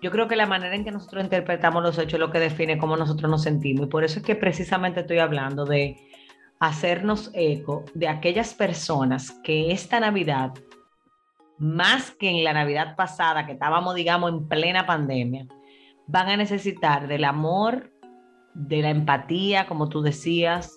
Yo 0.01 0.13
creo 0.13 0.29
que 0.29 0.37
la 0.37 0.47
manera 0.47 0.77
en 0.77 0.85
que 0.85 0.93
nosotros 0.93 1.25
interpretamos 1.25 1.83
los 1.83 1.99
hechos 1.99 2.15
es 2.15 2.21
lo 2.21 2.31
que 2.31 2.39
define 2.39 2.79
cómo 2.79 2.97
nosotros 2.97 3.29
nos 3.31 3.43
sentimos. 3.43 3.87
Y 3.87 3.91
por 3.91 4.05
eso 4.05 4.21
es 4.21 4.25
que 4.25 4.37
precisamente 4.37 5.01
estoy 5.01 5.19
hablando 5.19 5.65
de 5.65 5.97
hacernos 6.61 7.31
eco 7.35 7.85
de 7.95 8.09
aquellas 8.09 8.55
personas 8.55 9.33
que 9.43 9.73
esta 9.73 9.99
Navidad, 9.99 10.53
más 11.59 12.13
que 12.13 12.31
en 12.31 12.45
la 12.45 12.53
Navidad 12.53 12.95
pasada, 12.97 13.45
que 13.45 13.53
estábamos, 13.53 13.97
digamos, 13.97 14.31
en 14.31 14.49
plena 14.49 14.87
pandemia, 14.87 15.47
van 16.07 16.29
a 16.29 16.37
necesitar 16.37 17.09
del 17.09 17.25
amor, 17.25 17.93
de 18.55 18.83
la 18.83 18.91
empatía, 18.91 19.67
como 19.67 19.89
tú 19.89 20.03
decías, 20.03 20.73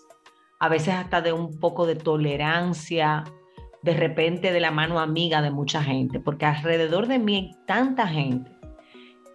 a 0.60 0.68
veces 0.68 0.96
hasta 0.96 1.22
de 1.22 1.32
un 1.32 1.60
poco 1.60 1.86
de 1.86 1.96
tolerancia, 1.96 3.24
de 3.84 3.94
repente 3.94 4.52
de 4.52 4.60
la 4.60 4.72
mano 4.72 5.00
amiga 5.00 5.42
de 5.42 5.52
mucha 5.52 5.84
gente, 5.84 6.20
porque 6.20 6.46
alrededor 6.46 7.08
de 7.08 7.20
mí 7.20 7.36
hay 7.36 7.66
tanta 7.66 8.08
gente 8.08 8.61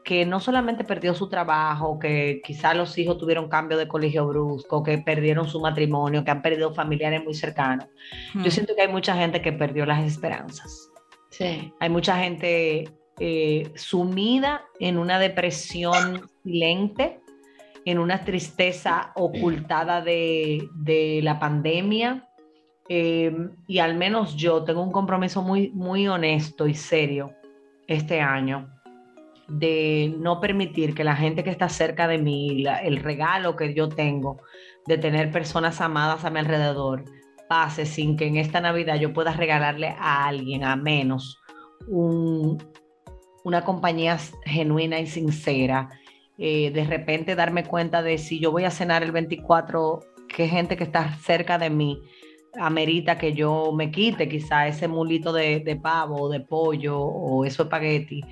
que 0.06 0.24
no 0.24 0.38
solamente 0.38 0.84
perdió 0.84 1.14
su 1.14 1.28
trabajo, 1.28 1.98
que 1.98 2.40
quizás 2.44 2.76
los 2.76 2.96
hijos 2.96 3.18
tuvieron 3.18 3.48
cambio 3.48 3.76
de 3.76 3.88
colegio 3.88 4.24
brusco, 4.28 4.84
que 4.84 4.98
perdieron 4.98 5.48
su 5.48 5.60
matrimonio, 5.60 6.22
que 6.22 6.30
han 6.30 6.42
perdido 6.42 6.72
familiares 6.72 7.24
muy 7.24 7.34
cercanos. 7.34 7.88
Yo 8.32 8.42
Hmm. 8.42 8.50
siento 8.50 8.76
que 8.76 8.82
hay 8.82 8.88
mucha 8.88 9.16
gente 9.16 9.42
que 9.42 9.52
perdió 9.52 9.84
las 9.84 10.06
esperanzas. 10.06 10.92
Sí. 11.30 11.72
Hay 11.80 11.90
mucha 11.90 12.16
gente 12.18 12.88
eh, 13.18 13.72
sumida 13.74 14.62
en 14.78 14.96
una 14.96 15.18
depresión 15.18 16.30
silente, 16.44 17.18
en 17.84 17.98
una 17.98 18.24
tristeza 18.24 19.10
ocultada 19.16 20.02
de, 20.02 20.68
de 20.76 21.18
la 21.24 21.40
pandemia. 21.40 22.28
Eh, 22.88 23.36
y 23.66 23.78
al 23.80 23.96
menos 23.96 24.36
yo 24.36 24.62
tengo 24.62 24.84
un 24.84 24.92
compromiso 24.92 25.42
muy, 25.42 25.70
muy 25.70 26.06
honesto 26.06 26.68
y 26.68 26.74
serio 26.74 27.32
este 27.88 28.20
año 28.20 28.75
de 29.48 30.14
no 30.18 30.40
permitir 30.40 30.94
que 30.94 31.04
la 31.04 31.16
gente 31.16 31.44
que 31.44 31.50
está 31.50 31.68
cerca 31.68 32.08
de 32.08 32.18
mí, 32.18 32.64
el 32.82 32.96
regalo 32.98 33.56
que 33.56 33.74
yo 33.74 33.88
tengo 33.88 34.38
de 34.86 34.98
tener 34.98 35.30
personas 35.30 35.80
amadas 35.80 36.24
a 36.24 36.30
mi 36.30 36.38
alrededor, 36.40 37.04
pase 37.48 37.86
sin 37.86 38.16
que 38.16 38.26
en 38.26 38.36
esta 38.36 38.60
Navidad 38.60 38.96
yo 38.96 39.12
pueda 39.12 39.32
regalarle 39.32 39.94
a 39.98 40.26
alguien, 40.26 40.64
a 40.64 40.74
menos, 40.76 41.38
un- 41.86 42.58
una 43.44 43.64
compañía 43.64 44.18
genuina 44.44 44.98
y 44.98 45.06
sincera. 45.06 45.90
Eh, 46.38 46.70
de 46.72 46.84
repente 46.84 47.34
darme 47.36 47.64
cuenta 47.64 48.02
de 48.02 48.18
si 48.18 48.40
yo 48.40 48.50
voy 48.50 48.64
a 48.64 48.70
cenar 48.70 49.02
el 49.02 49.12
24, 49.12 50.00
qué 50.28 50.48
gente 50.48 50.76
que 50.76 50.84
está 50.84 51.14
cerca 51.18 51.56
de 51.56 51.70
mí 51.70 52.02
amerita 52.58 53.18
que 53.18 53.32
yo 53.34 53.72
me 53.72 53.90
quite 53.90 54.28
quizá 54.28 54.66
ese 54.66 54.88
mulito 54.88 55.32
de, 55.32 55.60
de 55.60 55.76
pavo 55.76 56.22
o 56.22 56.28
de 56.28 56.40
pollo 56.40 56.98
o 56.98 57.44
eso 57.44 57.64
espagueti 57.64 58.22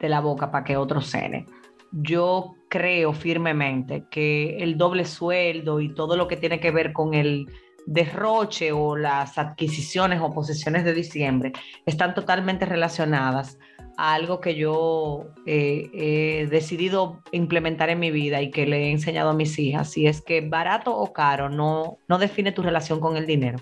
de 0.00 0.08
la 0.08 0.20
boca 0.20 0.50
para 0.50 0.64
que 0.64 0.76
otro 0.76 1.00
cene. 1.00 1.46
Yo 1.92 2.54
creo 2.68 3.12
firmemente 3.12 4.04
que 4.10 4.58
el 4.58 4.76
doble 4.76 5.04
sueldo 5.04 5.80
y 5.80 5.94
todo 5.94 6.16
lo 6.16 6.28
que 6.28 6.36
tiene 6.36 6.60
que 6.60 6.70
ver 6.70 6.92
con 6.92 7.14
el 7.14 7.46
derroche 7.86 8.72
o 8.72 8.96
las 8.96 9.38
adquisiciones 9.38 10.20
o 10.20 10.32
posesiones 10.32 10.84
de 10.84 10.92
diciembre 10.92 11.52
están 11.86 12.14
totalmente 12.14 12.66
relacionadas 12.66 13.58
a 13.96 14.14
algo 14.14 14.40
que 14.40 14.56
yo 14.56 15.28
eh, 15.46 15.88
he 15.94 16.46
decidido 16.48 17.22
implementar 17.32 17.88
en 17.88 18.00
mi 18.00 18.10
vida 18.10 18.42
y 18.42 18.50
que 18.50 18.66
le 18.66 18.84
he 18.84 18.90
enseñado 18.90 19.30
a 19.30 19.34
mis 19.34 19.58
hijas, 19.58 19.96
y 19.96 20.06
es 20.06 20.20
que 20.20 20.42
barato 20.42 20.94
o 20.94 21.12
caro 21.12 21.48
no, 21.48 21.98
no 22.08 22.18
define 22.18 22.52
tu 22.52 22.62
relación 22.62 23.00
con 23.00 23.16
el 23.16 23.26
dinero. 23.26 23.58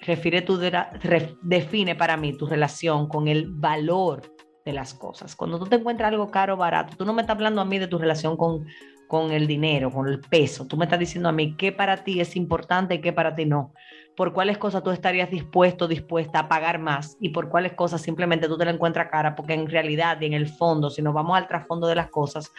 Refiere 0.00 0.42
tu, 0.42 0.58
define 1.42 1.94
para 1.94 2.16
mí 2.16 2.36
tu 2.36 2.46
relación 2.46 3.06
con 3.08 3.28
el 3.28 3.46
valor 3.48 4.31
de 4.64 4.72
las 4.72 4.94
cosas. 4.94 5.36
Cuando 5.36 5.58
tú 5.58 5.66
te 5.66 5.76
encuentras 5.76 6.12
algo 6.12 6.30
caro 6.30 6.54
o 6.54 6.56
barato, 6.56 6.96
tú 6.96 7.04
no 7.04 7.12
me 7.12 7.22
estás 7.22 7.36
hablando 7.36 7.60
a 7.60 7.64
mí 7.64 7.78
de 7.78 7.88
tu 7.88 7.98
relación 7.98 8.36
con, 8.36 8.66
con 9.12 9.30
el 9.32 9.46
dinero, 9.46 9.90
con 9.90 10.08
el 10.08 10.20
peso. 10.20 10.66
Tú 10.66 10.76
me 10.76 10.86
estás 10.86 10.98
diciendo 10.98 11.28
a 11.28 11.32
mí 11.32 11.56
qué 11.56 11.72
para 11.72 12.04
ti 12.04 12.20
es 12.20 12.36
importante 12.36 12.94
y 12.94 13.00
qué 13.00 13.12
para 13.12 13.34
ti 13.34 13.44
no. 13.44 13.72
por 14.16 14.32
cuáles 14.32 14.58
cosas 14.58 14.82
tú 14.82 14.90
estarías 14.90 15.30
dispuesto, 15.30 15.88
dispuesta 15.88 16.40
a 16.40 16.48
pagar 16.48 16.78
más 16.78 17.16
y 17.20 17.30
por 17.30 17.48
cuáles 17.48 17.72
cosas 17.72 18.02
simplemente 18.02 18.46
tú 18.46 18.56
te 18.56 18.64
la 18.64 18.70
encuentras 18.70 19.08
cara, 19.10 19.34
porque 19.34 19.54
en 19.54 19.68
realidad 19.68 20.20
y 20.20 20.26
en 20.26 20.34
el 20.34 20.48
fondo, 20.48 20.90
si 20.90 21.02
nos 21.02 21.14
vamos 21.14 21.36
al 21.36 21.48
trasfondo 21.48 21.86
de 21.86 21.94
las 21.94 22.08
cosas, 22.08 22.52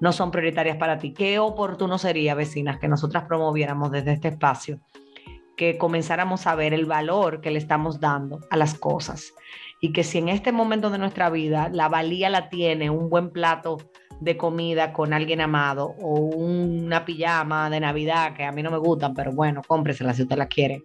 no 0.00 0.12
son 0.12 0.30
prioritarias 0.30 0.78
para 0.78 0.98
ti. 0.98 1.12
Qué 1.12 1.38
oportuno 1.38 1.98
sería, 1.98 2.34
vecinas, 2.34 2.78
que 2.78 2.88
nosotras 2.88 3.24
promoviéramos 3.28 3.90
desde 3.90 4.12
este 4.12 4.28
espacio, 4.28 4.80
que 5.56 5.78
comenzáramos 5.78 6.46
a 6.46 6.54
ver 6.54 6.74
el 6.74 6.86
valor 6.86 7.40
que 7.40 7.50
le 7.50 7.58
estamos 7.58 8.00
dando 8.00 8.40
a 8.50 8.56
las 8.56 8.78
cosas 8.78 9.34
y 9.80 9.92
que 9.92 10.04
si 10.04 10.18
en 10.18 10.28
este 10.28 10.52
momento 10.52 10.90
de 10.90 10.98
nuestra 10.98 11.30
vida 11.30 11.70
la 11.72 11.88
valía 11.88 12.28
la 12.28 12.50
tiene 12.50 12.90
un 12.90 13.08
buen 13.08 13.30
plato 13.30 13.78
de 14.20 14.36
comida 14.36 14.92
con 14.92 15.14
alguien 15.14 15.40
amado 15.40 15.94
o 16.00 16.20
una 16.20 17.04
pijama 17.06 17.70
de 17.70 17.80
Navidad 17.80 18.34
que 18.34 18.44
a 18.44 18.52
mí 18.52 18.62
no 18.62 18.70
me 18.70 18.78
gustan, 18.78 19.14
pero 19.14 19.32
bueno, 19.32 19.62
cómpresela 19.66 20.12
si 20.12 20.22
usted 20.22 20.36
la 20.36 20.46
quiere. 20.46 20.82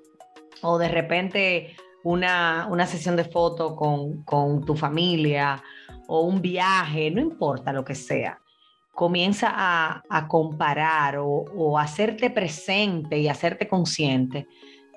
O 0.62 0.78
de 0.78 0.88
repente 0.88 1.76
una, 2.04 2.88
sesión 2.88 3.18
de 3.18 3.26
foto 3.26 3.76
con, 3.76 4.64
tu 4.64 4.76
familia 4.76 5.62
o 6.08 6.22
un 6.22 6.42
viaje, 6.42 7.12
no 7.12 7.20
importa 7.20 7.74
lo 7.74 7.84
que 7.84 7.96
sea, 7.96 8.40
comienza 8.94 9.52
a, 9.54 10.28
comparar 10.30 11.18
o, 11.18 11.28
o, 11.28 11.78
hacerte 11.78 12.30
presente 12.30 13.18
y 13.18 13.28
hacerte 13.28 13.68
consciente 13.68 14.48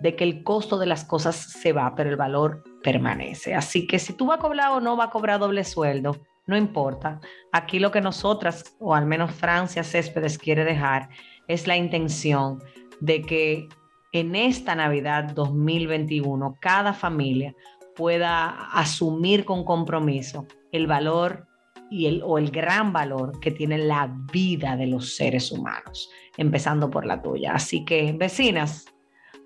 de 0.01 0.14
que 0.14 0.22
el 0.22 0.44
costo 0.44 0.78
de 0.78 0.86
las 0.86 1.05
cosas 1.05 1.34
se 1.34 1.72
va, 1.72 1.94
pero 1.96 2.11
el 2.11 2.16
valor 2.16 2.62
permanece. 2.83 3.55
Así 3.55 3.87
que 3.87 3.99
si 3.99 4.12
tú 4.12 4.26
vas 4.26 4.39
a 4.39 4.43
cobrar 4.43 4.72
o 4.72 4.81
no 4.81 4.97
va 4.97 5.05
a 5.05 5.11
cobrar 5.11 5.41
doble 5.41 5.64
sueldo, 5.64 6.16
no 6.47 6.57
importa. 6.57 7.20
Aquí 7.53 7.79
lo 7.79 7.91
que 7.91 8.01
nosotras, 8.01 8.76
o 8.81 8.95
al 8.95 9.07
menos 9.07 9.33
Francia 9.33 9.85
Céspedes 9.85 10.39
quiere 10.39 10.64
dejar, 10.64 11.11
es 11.47 11.66
la 11.66 11.76
intención 11.76 12.62
de 13.01 13.22
que 13.22 13.68
en 14.12 14.35
esta 14.35 14.74
Navidad 14.74 15.33
2021 15.35 16.57
cada 16.61 16.95
familia 16.95 17.55
pueda 17.95 18.49
asumir 18.72 19.45
con 19.45 19.64
compromiso 19.64 20.47
el 20.72 20.87
valor 20.87 21.47
y 21.91 22.07
el, 22.07 22.22
o 22.24 22.39
el 22.39 22.51
gran 22.51 22.93
valor 22.93 23.39
que 23.41 23.51
tiene 23.51 23.79
la 23.79 24.14
vida 24.33 24.76
de 24.76 24.87
los 24.87 25.16
seres 25.16 25.51
humanos, 25.53 26.11
empezando 26.37 26.91
por 26.91 27.05
la 27.05 27.20
tuya. 27.20 27.53
Así 27.55 27.85
que, 27.85 28.12
vecinas, 28.12 28.87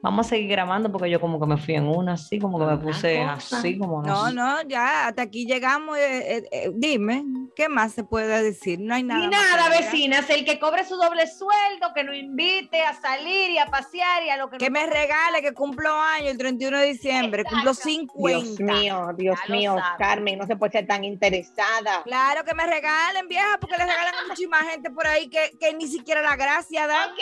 Vamos 0.02 0.26
a 0.26 0.30
seguir 0.30 0.48
grabando 0.48 0.90
porque 0.90 1.08
yo 1.08 1.20
como 1.20 1.38
que 1.38 1.46
me 1.46 1.56
fui 1.56 1.76
en 1.76 1.86
una, 1.86 2.14
así 2.14 2.40
como 2.40 2.58
que 2.58 2.64
me 2.64 2.76
puse 2.76 3.22
así 3.22 3.78
como 3.78 4.02
no. 4.02 4.32
No, 4.32 4.32
no, 4.32 4.68
ya 4.68 5.06
hasta 5.06 5.22
aquí 5.22 5.46
llegamos. 5.46 5.96
Eh, 5.96 6.38
eh, 6.38 6.48
eh, 6.50 6.70
dime, 6.74 7.24
¿qué 7.54 7.68
más 7.68 7.92
se 7.92 8.02
puede 8.02 8.42
decir? 8.42 8.80
No 8.80 8.94
hay 8.94 9.04
nada. 9.04 9.24
Y 9.24 9.28
nada, 9.28 9.68
vecinas, 9.68 10.28
el 10.30 10.44
que 10.44 10.58
cobre 10.58 10.84
su 10.84 10.96
doble 10.96 11.28
sueldo, 11.28 11.94
que 11.94 12.02
nos 12.02 12.16
invite 12.16 12.82
a 12.82 13.00
salir 13.00 13.50
y 13.50 13.58
a 13.58 13.66
pasear 13.66 14.24
y 14.24 14.30
a 14.30 14.38
lo 14.38 14.50
que 14.50 14.58
Que 14.58 14.70
me 14.70 14.86
regale, 14.86 15.40
que 15.40 15.52
cumplo 15.52 15.94
año 15.94 16.30
el 16.30 16.38
31 16.38 16.78
de 16.78 16.86
diciembre, 16.86 17.44
cumplo 17.44 17.72
50. 17.72 18.40
Dios 18.40 18.60
mío, 18.60 19.08
Dios 19.16 19.38
mío, 19.48 19.76
Carmen, 19.98 20.36
no 20.36 20.46
se 20.48 20.56
puede 20.56 20.72
ser 20.72 20.86
tan 20.88 21.04
interesada. 21.04 22.02
Claro 22.02 22.44
que 22.44 22.54
me 22.54 22.66
regalen, 22.66 23.28
vieja, 23.28 23.56
porque 23.60 23.76
le 23.76 23.84
regalan 23.84 24.14
a 24.16 24.26
muchísima 24.26 24.58
gente 24.64 24.90
por 24.90 25.06
ahí 25.06 25.28
que, 25.28 25.56
que 25.60 25.72
ni 25.74 25.86
siquiera 25.86 26.22
la 26.22 26.34
gracia 26.34 26.88
da. 26.88 27.06
Ok, 27.06 27.20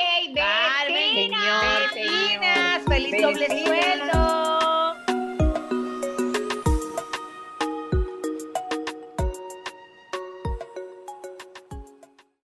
vecinas, 0.89 2.70
¡Feliz, 2.79 3.21
doble 3.21 3.47
sueldo! 3.49 4.90